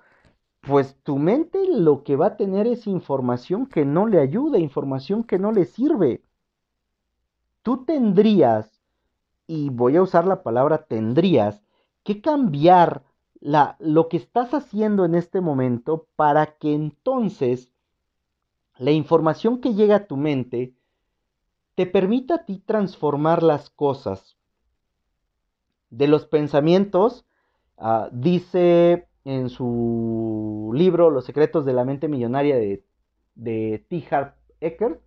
pues 0.62 0.96
tu 1.04 1.20
mente 1.20 1.60
lo 1.70 2.04
que 2.04 2.16
va 2.16 2.26
a 2.26 2.38
tener 2.38 2.66
es 2.66 2.88
información 2.88 3.68
que 3.68 3.86
no 3.86 4.08
le 4.08 4.20
ayuda, 4.20 4.58
información 4.58 5.24
que 5.24 5.38
no 5.38 5.52
le 5.52 5.66
sirve. 5.66 6.24
Tú 7.62 7.86
tendrías, 7.86 8.82
y 9.46 9.70
voy 9.70 9.98
a 9.98 10.02
usar 10.02 10.26
la 10.26 10.42
palabra 10.42 10.88
tendrías, 10.88 11.62
que 12.04 12.20
cambiar 12.20 13.04
la, 13.40 13.76
lo 13.78 14.10
que 14.10 14.18
estás 14.18 14.56
haciendo 14.56 15.06
en 15.06 15.14
este 15.14 15.40
momento 15.40 16.08
para 16.16 16.58
que 16.58 16.74
entonces 16.74 17.70
la 18.78 18.92
información 18.92 19.62
que 19.62 19.74
llega 19.74 19.96
a 19.96 20.08
tu 20.08 20.18
mente 20.18 20.74
te 21.76 21.86
permita 21.86 22.36
a 22.36 22.46
ti 22.46 22.62
transformar 22.66 23.44
las 23.44 23.70
cosas. 23.70 24.38
De 25.90 26.08
los 26.08 26.26
pensamientos, 26.26 27.26
ah, 27.78 28.10
dice 28.12 29.08
en 29.24 29.50
su 29.50 30.72
libro 30.74 31.10
Los 31.10 31.26
secretos 31.26 31.66
de 31.66 31.74
la 31.74 31.84
mente 31.84 32.08
millonaria 32.08 32.56
de, 32.56 32.86
de 33.36 33.86
T. 33.90 34.06
Harp 34.12 34.36
Eckert, 34.62 35.02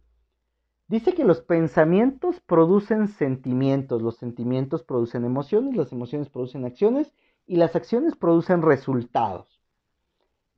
dice 0.89 1.15
que 1.15 1.25
los 1.25 1.41
pensamientos 1.41 2.41
producen 2.41 3.09
sentimientos, 3.09 4.03
los 4.03 4.17
sentimientos 4.17 4.83
producen 4.83 5.25
emociones, 5.25 5.77
las 5.77 5.93
emociones 5.93 6.29
producen 6.29 6.65
acciones 6.65 7.13
y 7.47 7.57
las 7.57 7.77
acciones 7.77 8.17
producen 8.17 8.63
resultados. 8.63 9.58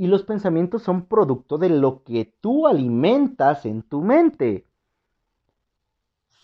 Y 0.00 0.07
los 0.07 0.23
pensamientos 0.23 0.83
son 0.83 1.04
producto 1.04 1.59
de 1.59 1.69
lo 1.69 2.02
que 2.04 2.25
tú 2.40 2.66
alimentas 2.66 3.66
en 3.66 3.83
tu 3.83 4.00
mente. 4.00 4.64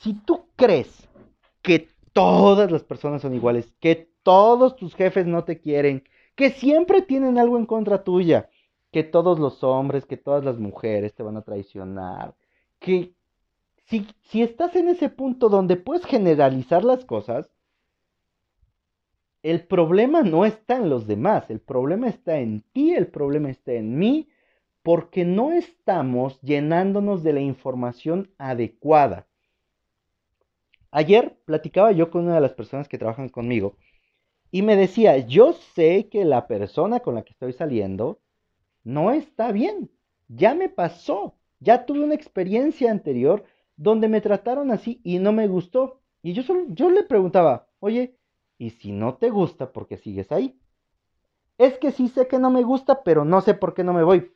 Si 0.01 0.13
tú 0.13 0.45
crees 0.57 1.09
que 1.63 1.89
todas 2.13 2.71
las 2.71 2.85
personas 2.85 3.23
son 3.23 3.35
iguales, 3.35 3.73
que 3.81 4.11
todos 4.23 4.77
tus 4.77 4.95
jefes 4.95 5.27
no 5.27 5.45
te 5.45 5.59
quieren, 5.59 6.05
que 6.35 6.51
siempre 6.51 7.01
tienen 7.01 7.39
algo 7.39 7.57
en 7.57 7.65
contra 7.65 8.05
tuya, 8.05 8.51
que 8.93 9.05
todos 9.05 9.39
los 9.39 9.65
hombres, 9.65 10.05
que 10.05 10.19
todas 10.19 10.45
las 10.45 10.59
mujeres 10.59 11.15
te 11.15 11.23
van 11.23 11.39
a 11.39 11.43
traicionar, 11.43 12.35
que 12.79 13.15
si, 13.87 14.07
si 14.25 14.43
estás 14.43 14.77
en 14.77 14.91
ese 14.91 15.09
punto 15.09 15.49
donde 15.49 15.77
puedes 15.77 16.05
generalizar 16.05 16.85
las 16.85 17.07
cosas, 17.07 17.49
el 19.47 19.65
problema 19.65 20.23
no 20.23 20.45
está 20.45 20.77
en 20.77 20.91
los 20.91 21.07
demás, 21.07 21.49
el 21.51 21.61
problema 21.61 22.09
está 22.09 22.39
en 22.39 22.63
ti, 22.73 22.95
el 22.95 23.07
problema 23.07 23.49
está 23.49 23.75
en 23.75 23.97
mí, 23.97 24.29
porque 24.83 25.25
no 25.25 25.53
estamos 25.53 26.41
llenándonos 26.41 27.23
de 27.23 27.33
la 27.33 27.41
información 27.41 28.29
adecuada. 28.39 29.29
Ayer 30.91 31.39
platicaba 31.45 31.93
yo 31.93 32.11
con 32.11 32.25
una 32.25 32.35
de 32.35 32.41
las 32.41 32.55
personas 32.55 32.89
que 32.89 32.99
trabajan 32.99 33.29
conmigo 33.29 33.77
y 34.51 34.63
me 34.63 34.75
decía, 34.75 35.17
yo 35.19 35.53
sé 35.53 36.09
que 36.09 36.25
la 36.25 36.49
persona 36.49 36.99
con 36.99 37.15
la 37.15 37.23
que 37.23 37.31
estoy 37.31 37.53
saliendo 37.53 38.19
no 38.83 39.13
está 39.13 39.53
bien. 39.53 39.93
Ya 40.27 40.55
me 40.55 40.69
pasó. 40.69 41.37
Ya 41.61 41.87
tuve 41.87 42.03
una 42.03 42.17
experiencia 42.17 42.91
anterior 42.91 43.45
donde 43.77 44.09
me 44.09 44.21
trataron 44.21 44.73
así 44.73 45.01
y 45.05 45.21
no 45.21 45.31
me 45.31 45.47
gustó. 45.47 46.01
Y 46.21 46.33
yo, 46.33 46.43
solo, 46.43 46.65
yo 46.71 46.91
le 46.91 47.05
preguntaba, 47.05 47.69
oye, 47.79 48.17
¿y 48.59 48.71
si 48.71 48.93
no 48.93 49.15
te 49.15 49.31
gusta, 49.31 49.73
por 49.73 49.87
qué 49.87 49.97
sigues 49.97 50.33
ahí? 50.33 50.59
Es 51.59 51.79
que 51.79 51.93
sí 51.93 52.09
sé 52.09 52.29
que 52.29 52.39
no 52.39 52.51
me 52.51 52.63
gusta, 52.63 53.03
pero 53.03 53.25
no 53.25 53.41
sé 53.41 53.55
por 53.55 53.75
qué 53.75 53.85
no 53.85 53.93
me 53.93 54.03
voy. 54.03 54.33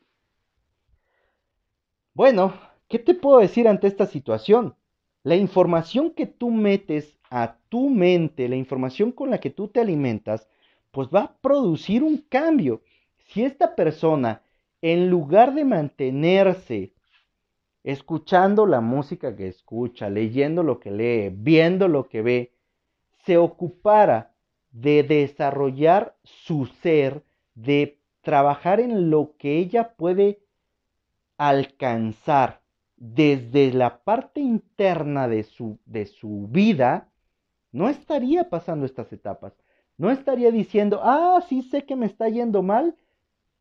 Bueno, 2.15 2.55
¿qué 2.89 2.99
te 2.99 3.15
puedo 3.15 3.39
decir 3.39 3.69
ante 3.69 3.87
esta 3.87 4.07
situación? 4.07 4.75
La 5.23 5.37
información 5.37 6.11
que 6.11 6.27
tú 6.27 6.51
metes 6.51 7.19
a 7.31 7.57
tu 7.69 7.91
mente, 7.91 8.49
la 8.49 8.57
información 8.57 9.13
con 9.13 9.31
la 9.31 9.39
que 9.39 9.51
tú 9.51 9.69
te 9.69 9.81
alimentas, 9.81 10.49
pues 10.91 11.09
va 11.09 11.21
a 11.21 11.37
producir 11.41 12.03
un 12.03 12.19
cambio. 12.19 12.83
Si 13.29 13.45
esta 13.45 13.77
persona, 13.77 14.43
en 14.81 15.11
lugar 15.11 15.55
de 15.55 15.65
mantenerse 15.65 16.95
escuchando 17.83 18.67
la 18.67 18.81
música 18.81 19.37
que 19.37 19.49
escucha, 19.49 20.11
leyendo 20.11 20.63
lo 20.63 20.81
que 20.81 20.91
lee, 20.91 21.31
viendo 21.33 21.89
lo 21.89 22.09
que 22.09 22.23
ve, 22.23 22.53
se 23.25 23.39
ocupara 23.39 24.33
de 24.71 25.03
desarrollar 25.03 26.17
su 26.23 26.67
ser, 26.67 27.25
de 27.55 27.99
trabajar 28.23 28.81
en 28.81 29.11
lo 29.11 29.35
que 29.39 29.59
ella 29.59 29.95
puede 29.95 30.41
alcanzar 31.37 32.61
desde 32.97 33.73
la 33.73 34.03
parte 34.05 34.41
interna 34.41 35.27
de 35.27 35.43
su, 35.43 35.79
de 35.87 36.07
su 36.07 36.49
vida, 36.51 37.09
no 37.73 37.89
estaría 37.89 38.51
pasando 38.51 38.85
estas 38.85 39.13
etapas. 39.13 39.55
No 39.97 40.11
estaría 40.11 40.51
diciendo, 40.51 41.01
ah, 41.03 41.43
sí 41.49 41.63
sé 41.63 41.85
que 41.85 41.97
me 41.97 42.07
está 42.07 42.29
yendo 42.29 42.63
mal, 42.63 42.97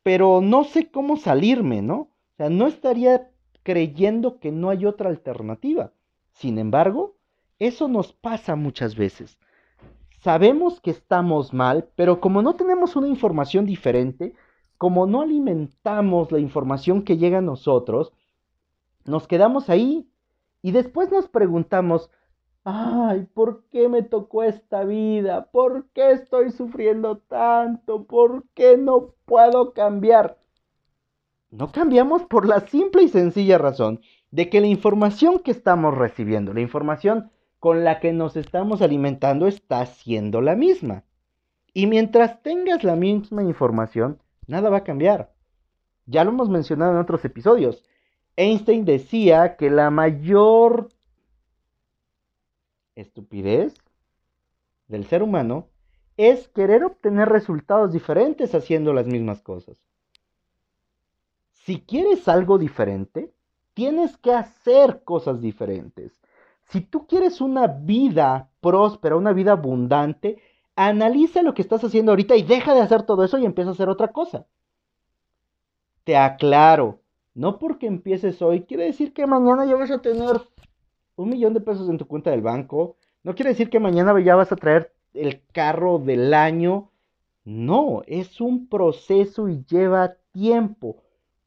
pero 0.04 0.42
no 0.42 0.64
sé 0.66 0.92
cómo 0.92 1.18
salirme, 1.18 1.82
¿no? 1.82 1.96
O 1.96 2.36
sea, 2.38 2.50
no 2.50 2.68
estaría 2.68 3.32
creyendo 3.64 4.40
que 4.40 4.52
no 4.52 4.70
hay 4.70 4.86
otra 4.86 5.10
alternativa. 5.10 5.94
Sin 6.32 6.58
embargo, 6.58 7.16
eso 7.60 7.88
nos 7.88 8.14
pasa 8.14 8.56
muchas 8.56 8.96
veces. 8.96 9.38
Sabemos 10.22 10.82
que 10.82 10.92
estamos 10.92 11.54
mal, 11.54 11.90
pero 11.96 12.20
como 12.20 12.42
no 12.42 12.56
tenemos 12.56 12.96
una 12.96 13.08
información 13.08 13.66
diferente, 13.66 14.34
como 14.78 15.08
no 15.08 15.22
alimentamos 15.22 16.32
la 16.32 16.40
información 16.40 17.04
que 17.04 17.18
llega 17.18 17.38
a 17.38 17.42
nosotros, 17.42 18.12
nos 19.06 19.28
quedamos 19.28 19.70
ahí 19.70 20.10
y 20.62 20.72
después 20.72 21.10
nos 21.10 21.30
preguntamos, 21.30 22.10
ay, 22.66 23.28
¿por 23.34 23.64
qué 23.72 23.88
me 23.88 24.04
tocó 24.04 24.44
esta 24.44 24.84
vida? 24.84 25.50
¿Por 25.52 25.88
qué 25.94 26.12
estoy 26.12 26.52
sufriendo 26.52 27.20
tanto? 27.20 28.04
¿Por 28.04 28.44
qué 28.54 28.78
no 28.78 29.14
puedo 29.26 29.74
cambiar? 29.74 30.38
No 31.50 31.72
cambiamos 31.72 32.24
por 32.24 32.46
la 32.46 32.60
simple 32.68 33.04
y 33.04 33.08
sencilla 33.10 33.58
razón 33.58 34.02
de 34.32 34.50
que 34.50 34.60
la 34.60 34.68
información 34.68 35.40
que 35.40 35.52
estamos 35.52 35.98
recibiendo, 35.98 36.54
la 36.54 36.62
información 36.62 37.32
con 37.60 37.84
la 37.84 38.00
que 38.00 38.14
nos 38.14 38.36
estamos 38.38 38.82
alimentando 38.82 39.48
está 39.48 39.86
siendo 39.86 40.42
la 40.42 40.56
misma. 40.56 41.04
Y 41.74 41.88
mientras 41.88 42.42
tengas 42.42 42.84
la 42.84 42.96
misma 42.96 43.44
información, 43.44 44.20
nada 44.48 44.70
va 44.70 44.78
a 44.78 44.84
cambiar. 44.84 45.34
Ya 46.06 46.24
lo 46.24 46.32
hemos 46.32 46.50
mencionado 46.50 46.94
en 46.94 46.98
otros 47.00 47.24
episodios. 47.26 47.84
Einstein 48.36 48.86
decía 48.86 49.58
que 49.58 49.70
la 49.70 49.92
mayor 49.92 50.90
estupidez 52.96 53.76
del 54.88 55.06
ser 55.06 55.22
humano 55.24 55.68
es 56.18 56.48
querer 56.50 56.84
obtener 56.84 57.30
resultados 57.30 57.94
diferentes 57.94 58.56
haciendo 58.56 58.94
las 58.94 59.06
mismas 59.06 59.42
cosas. 59.42 59.78
Si 61.54 61.82
quieres 61.82 62.28
algo 62.28 62.58
diferente, 62.58 63.32
tienes 63.74 64.18
que 64.18 64.34
hacer 64.34 65.04
cosas 65.04 65.40
diferentes. 65.40 66.20
Si 66.70 66.82
tú 66.82 67.08
quieres 67.08 67.42
una 67.42 67.68
vida 67.68 68.52
próspera, 68.62 69.16
una 69.16 69.34
vida 69.34 69.54
abundante, 69.54 70.38
analiza 70.76 71.42
lo 71.42 71.54
que 71.54 71.64
estás 71.64 71.84
haciendo 71.84 72.12
ahorita 72.12 72.36
y 72.36 72.44
deja 72.44 72.74
de 72.74 72.82
hacer 72.82 73.04
todo 73.04 73.24
eso 73.24 73.38
y 73.38 73.46
empieza 73.46 73.72
a 73.72 73.74
hacer 73.74 73.90
otra 73.90 74.10
cosa. 74.10 74.46
Te 76.04 76.16
aclaro, 76.16 77.02
no 77.34 77.58
porque 77.60 77.88
empieces 77.88 78.42
hoy 78.42 78.62
quiere 78.62 78.86
decir 78.86 79.14
que 79.14 79.26
mañana 79.26 79.66
ya 79.66 79.76
vas 79.76 79.92
a 79.92 80.02
tener 80.02 80.42
un 81.16 81.30
millón 81.30 81.54
de 81.54 81.62
pesos 81.62 81.90
en 81.90 81.98
tu 81.98 82.08
cuenta 82.08 82.32
del 82.32 82.42
banco. 82.42 82.98
No 83.24 83.36
quiere 83.36 83.50
decir 83.50 83.70
que 83.70 83.80
mañana 83.80 84.18
ya 84.20 84.36
vas 84.36 84.52
a 84.52 84.56
traer 84.56 84.94
el 85.14 85.42
carro 85.52 86.00
del 86.00 86.34
año. 86.34 86.92
No, 87.44 88.04
es 88.06 88.40
un 88.40 88.68
proceso 88.68 89.50
y 89.50 89.66
lleva 89.66 90.16
tiempo. 90.32 90.98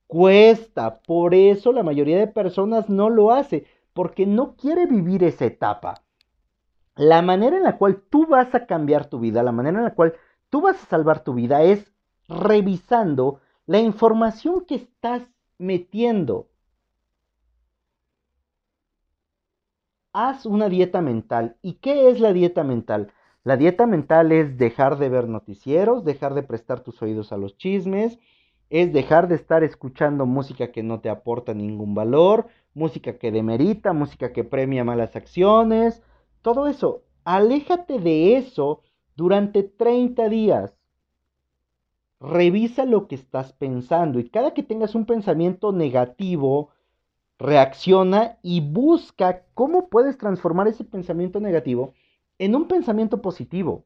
Cuesta. 0.07 0.99
Por 0.99 1.35
eso 1.35 1.73
la 1.73 1.83
mayoría 1.83 2.19
de 2.19 2.27
personas 2.27 2.89
no 2.91 3.09
lo 3.09 3.31
hace. 3.33 3.65
Porque 3.93 4.27
no 4.27 4.57
quiere 4.57 4.87
vivir 4.87 5.25
esa 5.25 5.45
etapa 5.45 6.03
la 6.97 7.23
manera 7.23 7.57
en 7.57 7.63
la 7.63 7.79
cual 7.79 8.03
tú 8.11 8.27
vas 8.27 8.55
a 8.55 8.67
cambiar 8.67 9.07
tu 9.07 9.19
vida, 9.19 9.43
la 9.43 9.53
manera 9.53 9.79
en 9.79 9.85
la 9.85 9.95
cual 9.95 10.15
tú 10.51 10.61
vas 10.61 10.83
a 10.83 10.87
salvar 10.87 11.25
tu 11.25 11.35
vida 11.35 11.63
es 11.63 11.93
revisando 12.29 13.41
la 13.67 13.79
información 13.79 14.65
que 14.67 14.77
estás 14.77 15.23
metiendo. 15.59 16.49
Haz 20.13 20.45
una 20.45 20.69
dieta 20.69 21.01
mental. 21.01 21.57
¿Y 21.63 21.75
qué 21.75 22.11
es 22.11 22.21
la 22.21 22.35
dieta 22.35 22.65
mental? 22.65 23.13
La 23.45 23.57
dieta 23.57 23.87
mental 23.87 24.31
es 24.31 24.59
dejar 24.59 24.99
de 24.99 25.09
ver 25.09 25.29
noticieros, 25.29 26.05
dejar 26.05 26.35
de 26.35 26.43
prestar 26.43 26.81
tus 26.81 27.01
oídos 27.01 27.33
a 27.33 27.39
los 27.39 27.57
chismes, 27.57 28.19
es 28.73 28.91
dejar 28.91 29.29
de 29.29 29.35
estar 29.35 29.63
escuchando 29.63 30.25
música 30.25 30.73
que 30.73 30.83
no 30.83 31.01
te 31.01 31.11
aporta 31.11 31.53
ningún 31.53 31.95
valor, 31.95 32.47
música 32.73 33.19
que 33.19 33.31
demerita, 33.31 33.93
música 33.93 34.33
que 34.33 34.45
premia 34.45 34.83
malas 34.83 35.15
acciones, 35.15 36.01
todo 36.41 36.67
eso, 36.67 37.03
aléjate 37.25 37.99
de 37.99 38.39
eso 38.39 38.81
durante 39.15 39.63
30 39.63 40.27
días. 40.31 40.75
Revisa 42.19 42.87
lo 42.87 43.09
que 43.09 43.15
estás 43.15 43.53
pensando 43.53 44.19
y 44.19 44.31
cada 44.31 44.55
que 44.55 44.63
tengas 44.63 44.95
un 44.95 45.05
pensamiento 45.05 45.73
negativo, 45.73 46.71
reacciona 47.39 48.39
y 48.41 48.63
busca 48.63 49.45
cómo 49.53 49.91
puedes 49.91 50.17
transformar 50.17 50.67
ese 50.69 50.85
pensamiento 50.85 51.41
negativo 51.41 51.93
en 52.39 52.57
un 52.57 52.69
pensamiento 52.69 53.21
positivo. 53.21 53.85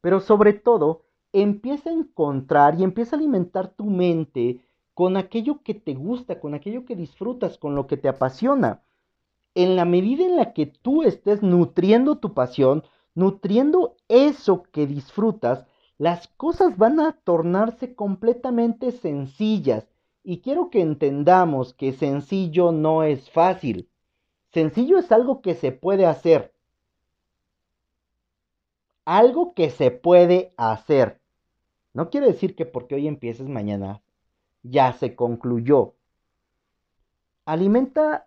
Pero 0.00 0.18
sobre 0.18 0.52
todo, 0.52 1.04
empieza 1.32 1.90
a 1.90 1.94
encontrar 1.94 2.78
y 2.78 2.84
empieza 2.84 3.16
a 3.16 3.18
alimentar 3.18 3.68
tu 3.68 3.84
mente 3.84 4.64
con 4.94 5.16
aquello 5.16 5.62
que 5.62 5.74
te 5.74 5.94
gusta, 5.94 6.40
con 6.40 6.54
aquello 6.54 6.84
que 6.84 6.96
disfrutas, 6.96 7.58
con 7.58 7.74
lo 7.74 7.86
que 7.86 7.96
te 7.96 8.08
apasiona 8.08 8.82
en 9.54 9.76
la 9.76 9.84
medida 9.84 10.24
en 10.24 10.36
la 10.36 10.52
que 10.52 10.66
tú 10.66 11.02
estés 11.02 11.42
nutriendo 11.42 12.18
tu 12.18 12.34
pasión, 12.34 12.84
nutriendo 13.14 13.96
eso 14.08 14.62
que 14.64 14.86
disfrutas, 14.86 15.66
las 15.98 16.28
cosas 16.28 16.78
van 16.78 17.00
a 17.00 17.12
tornarse 17.12 17.94
completamente 17.94 18.92
sencillas. 18.92 19.86
Y 20.24 20.40
quiero 20.40 20.70
que 20.70 20.80
entendamos 20.80 21.74
que 21.74 21.92
sencillo 21.92 22.72
no 22.72 23.02
es 23.02 23.30
fácil. 23.30 23.90
Sencillo 24.52 24.98
es 24.98 25.12
algo 25.12 25.42
que 25.42 25.54
se 25.54 25.72
puede 25.72 26.06
hacer. 26.06 26.54
Algo 29.04 29.52
que 29.54 29.70
se 29.70 29.90
puede 29.90 30.54
hacer. 30.56 31.20
No 31.94 32.10
quiere 32.10 32.26
decir 32.26 32.54
que 32.54 32.66
porque 32.66 32.94
hoy 32.94 33.06
empieces 33.06 33.48
mañana 33.48 34.02
ya 34.62 34.92
se 34.92 35.14
concluyó. 35.14 35.94
Alimenta 37.44 38.26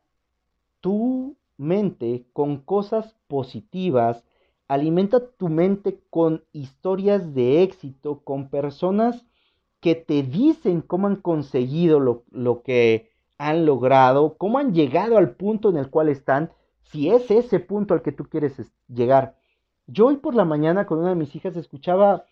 tu 0.82 1.36
mente 1.58 2.26
con 2.34 2.58
cosas 2.58 3.16
positivas, 3.28 4.24
alimenta 4.68 5.26
tu 5.26 5.48
mente 5.48 6.00
con 6.10 6.44
historias 6.52 7.34
de 7.34 7.64
éxito, 7.64 8.20
con 8.24 8.50
personas 8.50 9.26
que 9.80 9.96
te 9.96 10.24
dicen 10.24 10.82
cómo 10.82 11.08
han 11.08 11.16
conseguido 11.16 12.00
lo, 12.00 12.24
lo, 12.32 12.62
que 12.64 13.12
han 13.38 13.66
logrado, 13.66 14.36
cómo 14.38 14.58
han 14.58 14.74
llegado 14.74 15.18
al 15.18 15.36
punto 15.36 15.70
en 15.70 15.78
el 15.78 15.90
cual 15.90 16.10
están, 16.10 16.52
si 16.84 17.10
es 17.10 17.30
ese 17.32 17.60
punto 17.60 17.94
al 17.94 18.02
que 18.02 18.12
tú 18.12 18.26
quieres 18.26 18.60
llegar. 18.88 19.38
Yo 19.88 20.08
hoy 20.08 20.18
por 20.18 20.36
la 20.36 20.46
mañana 20.46 20.86
con 20.86 21.00
una 21.00 21.10
de 21.10 21.16
mis 21.16 21.36
hijas 21.36 21.56
escuchaba 21.56 22.26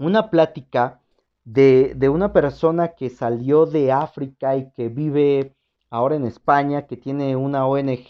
una 0.00 0.30
plática 0.30 1.00
de, 1.44 1.94
de 1.94 2.08
una 2.08 2.32
persona 2.32 2.88
que 2.88 3.10
salió 3.10 3.66
de 3.66 3.92
África 3.92 4.56
y 4.56 4.70
que 4.70 4.88
vive 4.88 5.54
ahora 5.90 6.16
en 6.16 6.24
España, 6.24 6.86
que 6.86 6.96
tiene 6.96 7.36
una 7.36 7.66
ONG 7.66 8.06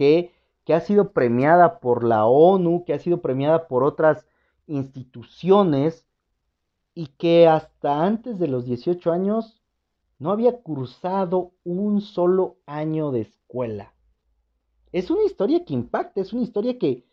que 0.64 0.74
ha 0.74 0.80
sido 0.80 1.12
premiada 1.12 1.80
por 1.80 2.04
la 2.04 2.26
ONU, 2.26 2.84
que 2.84 2.94
ha 2.94 2.98
sido 2.98 3.20
premiada 3.20 3.66
por 3.66 3.82
otras 3.82 4.26
instituciones 4.66 6.06
y 6.94 7.08
que 7.08 7.48
hasta 7.48 8.04
antes 8.04 8.38
de 8.38 8.48
los 8.48 8.64
18 8.66 9.10
años 9.10 9.60
no 10.18 10.30
había 10.30 10.60
cursado 10.60 11.52
un 11.64 12.00
solo 12.02 12.58
año 12.66 13.10
de 13.10 13.22
escuela. 13.22 13.94
Es 14.92 15.10
una 15.10 15.24
historia 15.24 15.64
que 15.64 15.74
impacta, 15.74 16.20
es 16.20 16.32
una 16.32 16.42
historia 16.42 16.78
que, 16.78 17.04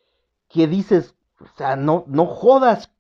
que 0.50 0.68
dices, 0.68 1.16
o 1.40 1.46
sea, 1.58 1.76
no, 1.76 2.04
no 2.08 2.26
jodas, 2.26 2.92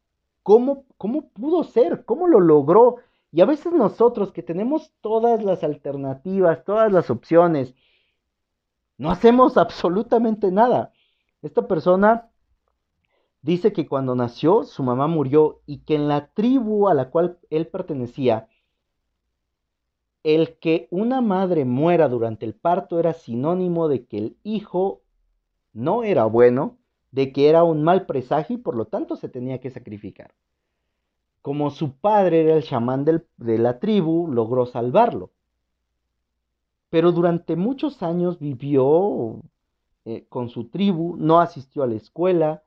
¿cómo, 0.48 0.86
¿cómo 0.98 1.28
pudo 1.32 1.66
ser? 1.66 2.06
¿Cómo 2.06 2.26
lo 2.26 2.40
logró? 2.40 2.96
Y 3.34 3.42
a 3.42 3.46
veces 3.46 3.74
nosotros 3.74 4.32
que 4.32 4.42
tenemos 4.42 4.94
todas 5.02 5.44
las 5.44 5.62
alternativas, 5.62 6.64
todas 6.64 6.90
las 6.90 7.10
opciones, 7.10 7.76
no 8.98 9.12
hacemos 9.12 9.58
absolutamente 9.58 10.50
nada. 10.50 10.94
Esta 11.42 11.68
persona 11.68 12.30
dice 13.42 13.74
que 13.74 13.90
cuando 13.90 14.16
nació 14.16 14.64
su 14.64 14.84
mamá 14.84 15.08
murió 15.08 15.60
y 15.66 15.80
que 15.80 15.96
en 15.96 16.08
la 16.08 16.28
tribu 16.28 16.88
a 16.88 16.94
la 16.94 17.10
cual 17.10 17.40
él 17.50 17.68
pertenecía, 17.68 18.48
el 20.24 20.60
que 20.60 20.88
una 20.92 21.20
madre 21.20 21.66
muera 21.66 22.08
durante 22.08 22.46
el 22.46 22.56
parto 22.56 23.02
era 23.02 23.12
sinónimo 23.12 23.90
de 23.90 24.06
que 24.06 24.18
el 24.18 24.38
hijo 24.44 25.02
no 25.74 26.06
era 26.06 26.24
bueno, 26.24 26.78
de 27.12 27.32
que 27.32 27.50
era 27.50 27.63
un 27.63 27.84
mal 27.84 28.06
presagio 28.06 28.56
y 28.56 28.60
por 28.60 28.76
lo 28.76 28.86
tanto 28.86 29.15
se 29.15 29.30
tenía 29.30 29.60
que 29.60 29.72
sacrificar. 29.72 30.34
Como 31.41 31.70
su 31.70 31.93
padre 31.93 32.41
era 32.43 32.56
el 32.56 32.63
chamán 32.63 33.06
de 33.06 33.58
la 33.58 33.80
tribu, 33.80 34.28
logró 34.28 34.65
salvarlo. 34.65 35.32
Pero 36.89 37.12
durante 37.12 37.56
muchos 37.56 38.04
años 38.04 38.39
vivió 38.39 39.41
eh, 40.06 40.26
con 40.30 40.50
su 40.50 40.70
tribu, 40.70 41.15
no 41.17 41.39
asistió 41.39 41.84
a 41.84 41.88
la 41.88 41.96
escuela, 41.96 42.63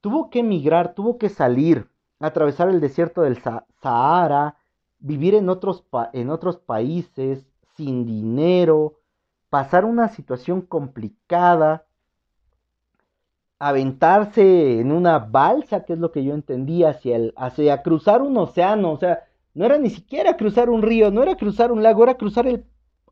tuvo 0.00 0.30
que 0.30 0.40
emigrar, 0.40 0.94
tuvo 0.94 1.18
que 1.18 1.28
salir, 1.28 1.88
atravesar 2.20 2.68
el 2.68 2.80
desierto 2.80 3.22
del 3.22 3.38
Sahara, 3.82 4.56
vivir 4.98 5.34
en 5.34 5.48
otros, 5.48 5.84
en 6.12 6.30
otros 6.30 6.58
países, 6.58 7.46
sin 7.76 8.04
dinero, 8.04 8.94
pasar 9.50 9.84
una 9.84 10.08
situación 10.08 10.62
complicada, 10.62 11.86
aventarse 13.58 14.80
en 14.80 14.92
una 14.92 15.18
balsa, 15.18 15.84
que 15.84 15.94
es 15.94 15.98
lo 15.98 16.12
que 16.12 16.24
yo 16.24 16.34
entendía, 16.34 16.90
hacia, 16.90 17.16
el, 17.16 17.34
hacia 17.36 17.82
cruzar 17.82 18.22
un 18.22 18.36
océano, 18.36 18.92
o 18.92 18.98
sea, 18.98 19.24
no 19.54 19.64
era 19.64 19.78
ni 19.78 19.90
siquiera 19.90 20.36
cruzar 20.36 20.70
un 20.70 20.82
río, 20.82 21.10
no 21.10 21.22
era 21.22 21.36
cruzar 21.36 21.72
un 21.72 21.82
lago, 21.82 22.04
era 22.04 22.16
cruzar 22.16 22.46
el 22.46 22.64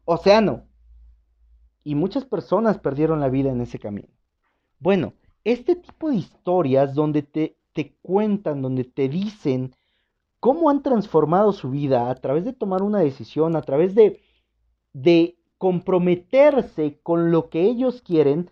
océano. 0.04 0.64
y 1.84 1.94
muchas 1.94 2.24
personas 2.24 2.78
perdieron 2.78 3.20
la 3.20 3.28
vida 3.28 3.50
en 3.50 3.60
ese 3.60 3.78
camino. 3.78 4.08
Bueno, 4.78 5.14
este 5.44 5.76
tipo 5.76 6.10
de 6.10 6.16
historias 6.16 6.94
donde 6.94 7.22
te, 7.22 7.56
te 7.72 7.96
cuentan, 8.02 8.62
donde 8.62 8.84
te 8.84 9.08
dicen 9.08 9.74
cómo 10.40 10.70
han 10.70 10.82
transformado 10.82 11.52
su 11.52 11.70
vida 11.70 12.10
a 12.10 12.14
través 12.16 12.44
de 12.44 12.52
tomar 12.52 12.82
una 12.82 13.00
decisión, 13.00 13.56
a 13.56 13.62
través 13.62 13.94
de, 13.94 14.20
de 14.92 15.38
comprometerse 15.58 16.98
con 17.02 17.30
lo 17.30 17.48
que 17.50 17.62
ellos 17.62 18.02
quieren, 18.02 18.50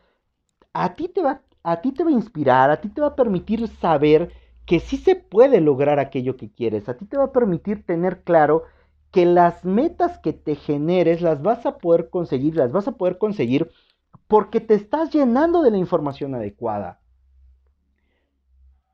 a 0.72 0.94
ti, 0.94 1.08
te 1.08 1.22
va, 1.22 1.42
a 1.64 1.80
ti 1.80 1.92
te 1.92 2.04
va 2.04 2.10
a 2.10 2.12
inspirar, 2.12 2.70
a 2.70 2.80
ti 2.80 2.88
te 2.90 3.00
va 3.00 3.08
a 3.08 3.16
permitir 3.16 3.66
saber 3.68 4.30
que 4.66 4.80
sí 4.80 4.98
se 4.98 5.16
puede 5.16 5.60
lograr 5.60 5.98
aquello 5.98 6.36
que 6.36 6.50
quieres, 6.50 6.88
a 6.88 6.96
ti 6.96 7.06
te 7.06 7.16
va 7.16 7.24
a 7.24 7.32
permitir 7.32 7.84
tener 7.84 8.22
claro 8.22 8.64
que 9.10 9.26
las 9.26 9.64
metas 9.64 10.18
que 10.18 10.32
te 10.32 10.56
generes 10.56 11.22
las 11.22 11.42
vas 11.42 11.66
a 11.66 11.78
poder 11.78 12.10
conseguir, 12.10 12.56
las 12.56 12.70
vas 12.70 12.86
a 12.86 12.92
poder 12.92 13.18
conseguir 13.18 13.70
porque 14.28 14.60
te 14.60 14.74
estás 14.74 15.10
llenando 15.12 15.62
de 15.62 15.70
la 15.70 15.78
información 15.78 16.34
adecuada. 16.34 17.00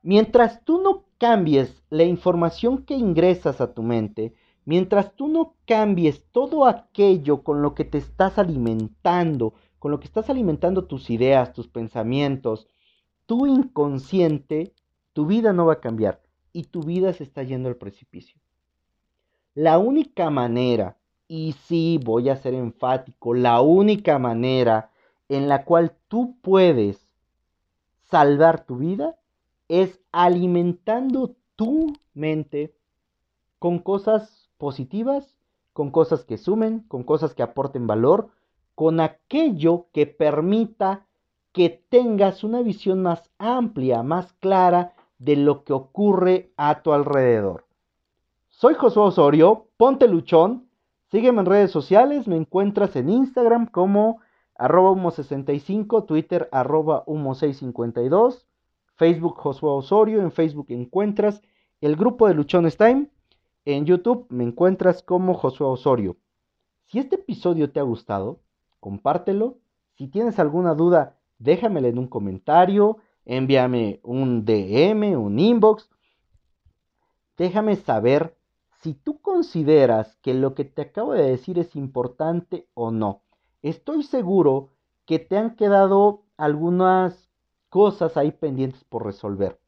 Mientras 0.03 0.65
tú 0.65 0.81
no 0.81 1.05
cambies 1.19 1.83
la 1.91 2.05
información 2.05 2.85
que 2.85 2.95
ingresas 2.95 3.61
a 3.61 3.75
tu 3.75 3.83
mente, 3.83 4.35
mientras 4.65 5.15
tú 5.15 5.29
no 5.29 5.55
cambies 5.67 6.25
todo 6.33 6.67
aquello 6.67 7.43
con 7.43 7.63
lo 7.63 7.75
que 7.75 7.85
te 7.85 7.99
estás 7.99 8.39
alimentando, 8.39 9.55
con 9.81 9.91
lo 9.91 9.99
que 9.99 10.07
estás 10.07 10.29
alimentando 10.31 10.85
tus 10.85 11.09
ideas, 11.09 11.55
tus 11.55 11.67
pensamientos, 11.67 12.69
tu 13.25 13.47
inconsciente, 13.47 14.75
tu 15.15 15.27
vida 15.27 15.53
no 15.55 15.67
va 15.67 15.75
a 15.75 15.81
cambiar 15.81 16.21
y 16.53 16.65
tu 16.65 16.83
vida 16.83 17.13
se 17.15 17.25
está 17.25 17.43
yendo 17.43 17.71
al 17.71 17.77
precipicio. 17.77 18.39
La 19.55 19.79
única 19.79 20.29
manera, 20.29 20.99
y 21.27 21.53
sí 21.67 21.99
voy 22.05 22.29
a 22.29 22.37
ser 22.37 22.53
enfático, 22.53 23.33
la 23.35 23.63
única 23.63 24.19
manera 24.19 24.91
en 25.31 25.49
la 25.49 25.65
cual 25.65 25.97
tú 26.09 26.37
puedes 26.43 27.01
salvar 28.03 28.67
tu 28.67 28.77
vida 28.77 29.17
es 29.69 29.99
alimentando 30.13 31.37
tu 31.57 31.95
mente 32.13 32.75
con 33.59 33.79
cosas 33.79 34.51
positivas, 34.59 35.39
con 35.73 35.91
cosas 35.91 36.25
que 36.25 36.37
sumen, 36.37 36.81
con 36.81 37.03
cosas 37.03 37.35
que 37.35 37.43
aporten 37.43 37.87
valor, 37.87 38.31
con 38.75 39.01
aquello 39.01 39.87
que 39.93 40.07
permita 40.07 41.07
que 41.53 41.85
tengas 41.89 42.45
una 42.45 42.63
visión 42.63 43.03
más 43.03 43.31
amplia, 43.39 44.03
más 44.03 44.33
clara 44.35 44.95
de 45.19 45.37
lo 45.37 45.65
que 45.65 45.73
ocurre 45.73 46.53
a 46.57 46.83
tu 46.83 46.93
alrededor. 46.93 47.67
Soy 48.49 48.75
Josué 48.75 49.05
Osorio, 49.05 49.69
ponte 49.77 50.07
luchón, 50.09 50.69
sígueme 51.11 51.41
en 51.41 51.47
redes 51.47 51.71
sociales, 51.71 52.27
me 52.29 52.37
encuentras 52.37 52.95
en 52.97 53.09
Instagram 53.09 53.67
como 53.67 54.21
arroba 54.55 54.91
humo65, 54.91 56.07
Twitter 56.07 56.49
arroba 56.53 57.05
humo652, 57.07 58.45
Facebook 58.97 59.37
Josué 59.39 59.71
Osorio, 59.71 60.21
en 60.21 60.31
Facebook 60.31 60.67
encuentras 60.69 61.43
el 61.81 61.97
grupo 61.97 62.29
de 62.29 62.35
Luchones 62.35 62.77
Time, 62.77 63.09
en 63.65 63.87
YouTube 63.87 64.27
me 64.29 64.45
encuentras 64.45 65.03
como 65.03 65.35
Josué 65.35 65.67
Osorio. 65.67 66.17
Si 66.85 66.99
este 66.99 67.17
episodio 67.17 67.71
te 67.71 67.81
ha 67.81 67.85
gustado, 67.85 68.41
compártelo. 68.81 69.59
Si 69.97 70.09
tienes 70.09 70.39
alguna 70.39 70.75
duda, 70.75 71.17
déjamela 71.39 71.89
en 71.89 71.99
un 71.99 72.09
comentario, 72.09 72.99
envíame 73.25 74.01
un 74.03 74.45
DM, 74.45 75.17
un 75.17 75.39
inbox. 75.39 75.89
Déjame 77.37 77.77
saber 77.77 78.37
si 78.81 78.95
tú 78.95 79.21
consideras 79.21 80.17
que 80.23 80.35
lo 80.35 80.55
que 80.55 80.65
te 80.65 80.83
acabo 80.83 81.13
de 81.13 81.31
decir 81.31 81.59
es 81.59 81.77
importante 81.77 82.67
o 82.75 82.91
no. 82.91 83.23
Estoy 83.63 84.03
seguro 84.03 84.71
que 85.05 85.19
te 85.19 85.37
han 85.37 85.55
quedado 85.57 86.23
algunas 86.37 87.31
cosas 87.69 88.17
ahí 88.17 88.33
pendientes 88.33 88.85
por 88.85 89.05
resolver. 89.05 89.61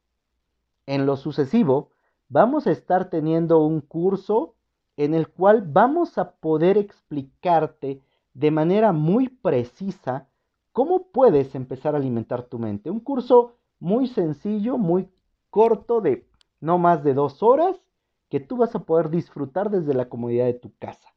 En 0.87 1.07
lo 1.07 1.16
sucesivo, 1.16 1.90
vamos 2.29 2.66
a 2.66 2.72
estar 2.72 3.11
teniendo 3.11 3.59
un 3.59 3.81
curso 3.81 4.55
en 4.96 5.14
el 5.14 5.29
cual 5.29 5.62
vamos 5.62 6.18
a 6.18 6.33
poder 6.33 6.79
explicarte 6.79 8.03
de 8.34 8.50
manera 8.50 8.92
muy 8.92 9.28
precisa 9.28 10.28
cómo 10.72 11.08
puedes 11.08 11.54
empezar 11.54 11.94
a 11.94 11.98
alimentar 11.98 12.44
tu 12.44 12.58
mente. 12.58 12.90
Un 12.90 13.00
curso 13.00 13.54
muy 13.78 14.06
sencillo, 14.06 14.78
muy 14.78 15.08
corto, 15.50 16.00
de 16.00 16.26
no 16.60 16.78
más 16.78 17.04
de 17.04 17.14
dos 17.14 17.42
horas, 17.42 17.80
que 18.28 18.40
tú 18.40 18.56
vas 18.56 18.74
a 18.74 18.84
poder 18.84 19.10
disfrutar 19.10 19.70
desde 19.70 19.94
la 19.94 20.08
comodidad 20.08 20.46
de 20.46 20.54
tu 20.54 20.72
casa. 20.78 21.08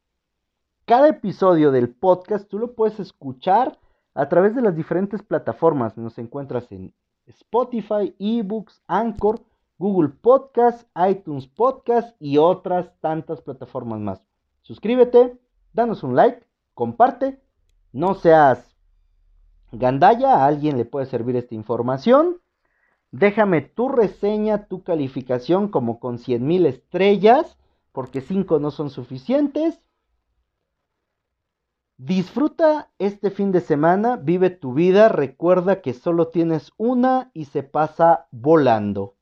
Cada 0.86 1.08
episodio 1.08 1.71
del 1.71 1.89
podcast 1.89 2.47
tú 2.49 2.60
lo 2.60 2.75
puedes 2.75 2.99
escuchar 2.99 3.80
a 4.13 4.30
través 4.30 4.56
de 4.56 4.62
las 4.62 4.75
diferentes 4.75 5.23
plataformas. 5.23 5.97
Nos 5.97 6.17
encuentras 6.17 6.71
en 6.71 6.93
Spotify, 7.25 8.15
eBooks, 8.19 8.84
Anchor, 8.88 9.41
Google 9.78 10.10
Podcast, 10.10 10.88
iTunes 11.10 11.47
Podcast 11.47 12.15
y 12.19 12.38
otras 12.38 12.91
tantas 13.01 13.41
plataformas 13.41 13.99
más. 13.99 14.21
Suscríbete, 14.62 15.39
danos 15.73 16.04
un 16.04 16.15
like, 16.15 16.45
comparte, 16.76 17.42
no 17.92 18.14
seas 18.14 18.76
gandalla, 19.72 20.36
a 20.36 20.46
alguien 20.46 20.78
le 20.78 20.86
puede 20.86 21.08
servir 21.08 21.36
esta 21.36 21.56
información. 21.56 22.38
Déjame 23.12 23.62
tu 23.62 23.90
reseña, 23.90 24.68
tu 24.68 24.84
calificación 24.84 25.70
como 25.70 26.00
con 26.00 26.20
100 26.20 26.46
mil 26.46 26.66
estrellas, 26.66 27.58
porque 27.92 28.22
5 28.22 28.60
no 28.60 28.72
son 28.72 28.90
suficientes. 28.90 29.82
Disfruta 31.98 32.92
este 33.00 33.32
fin 33.32 33.54
de 33.54 33.62
semana, 33.62 34.18
vive 34.18 34.50
tu 34.50 34.74
vida, 34.74 35.08
recuerda 35.08 35.82
que 35.82 35.94
solo 35.94 36.28
tienes 36.28 36.74
una 36.76 37.32
y 37.34 37.46
se 37.46 37.64
pasa 37.64 38.28
volando. 38.32 39.14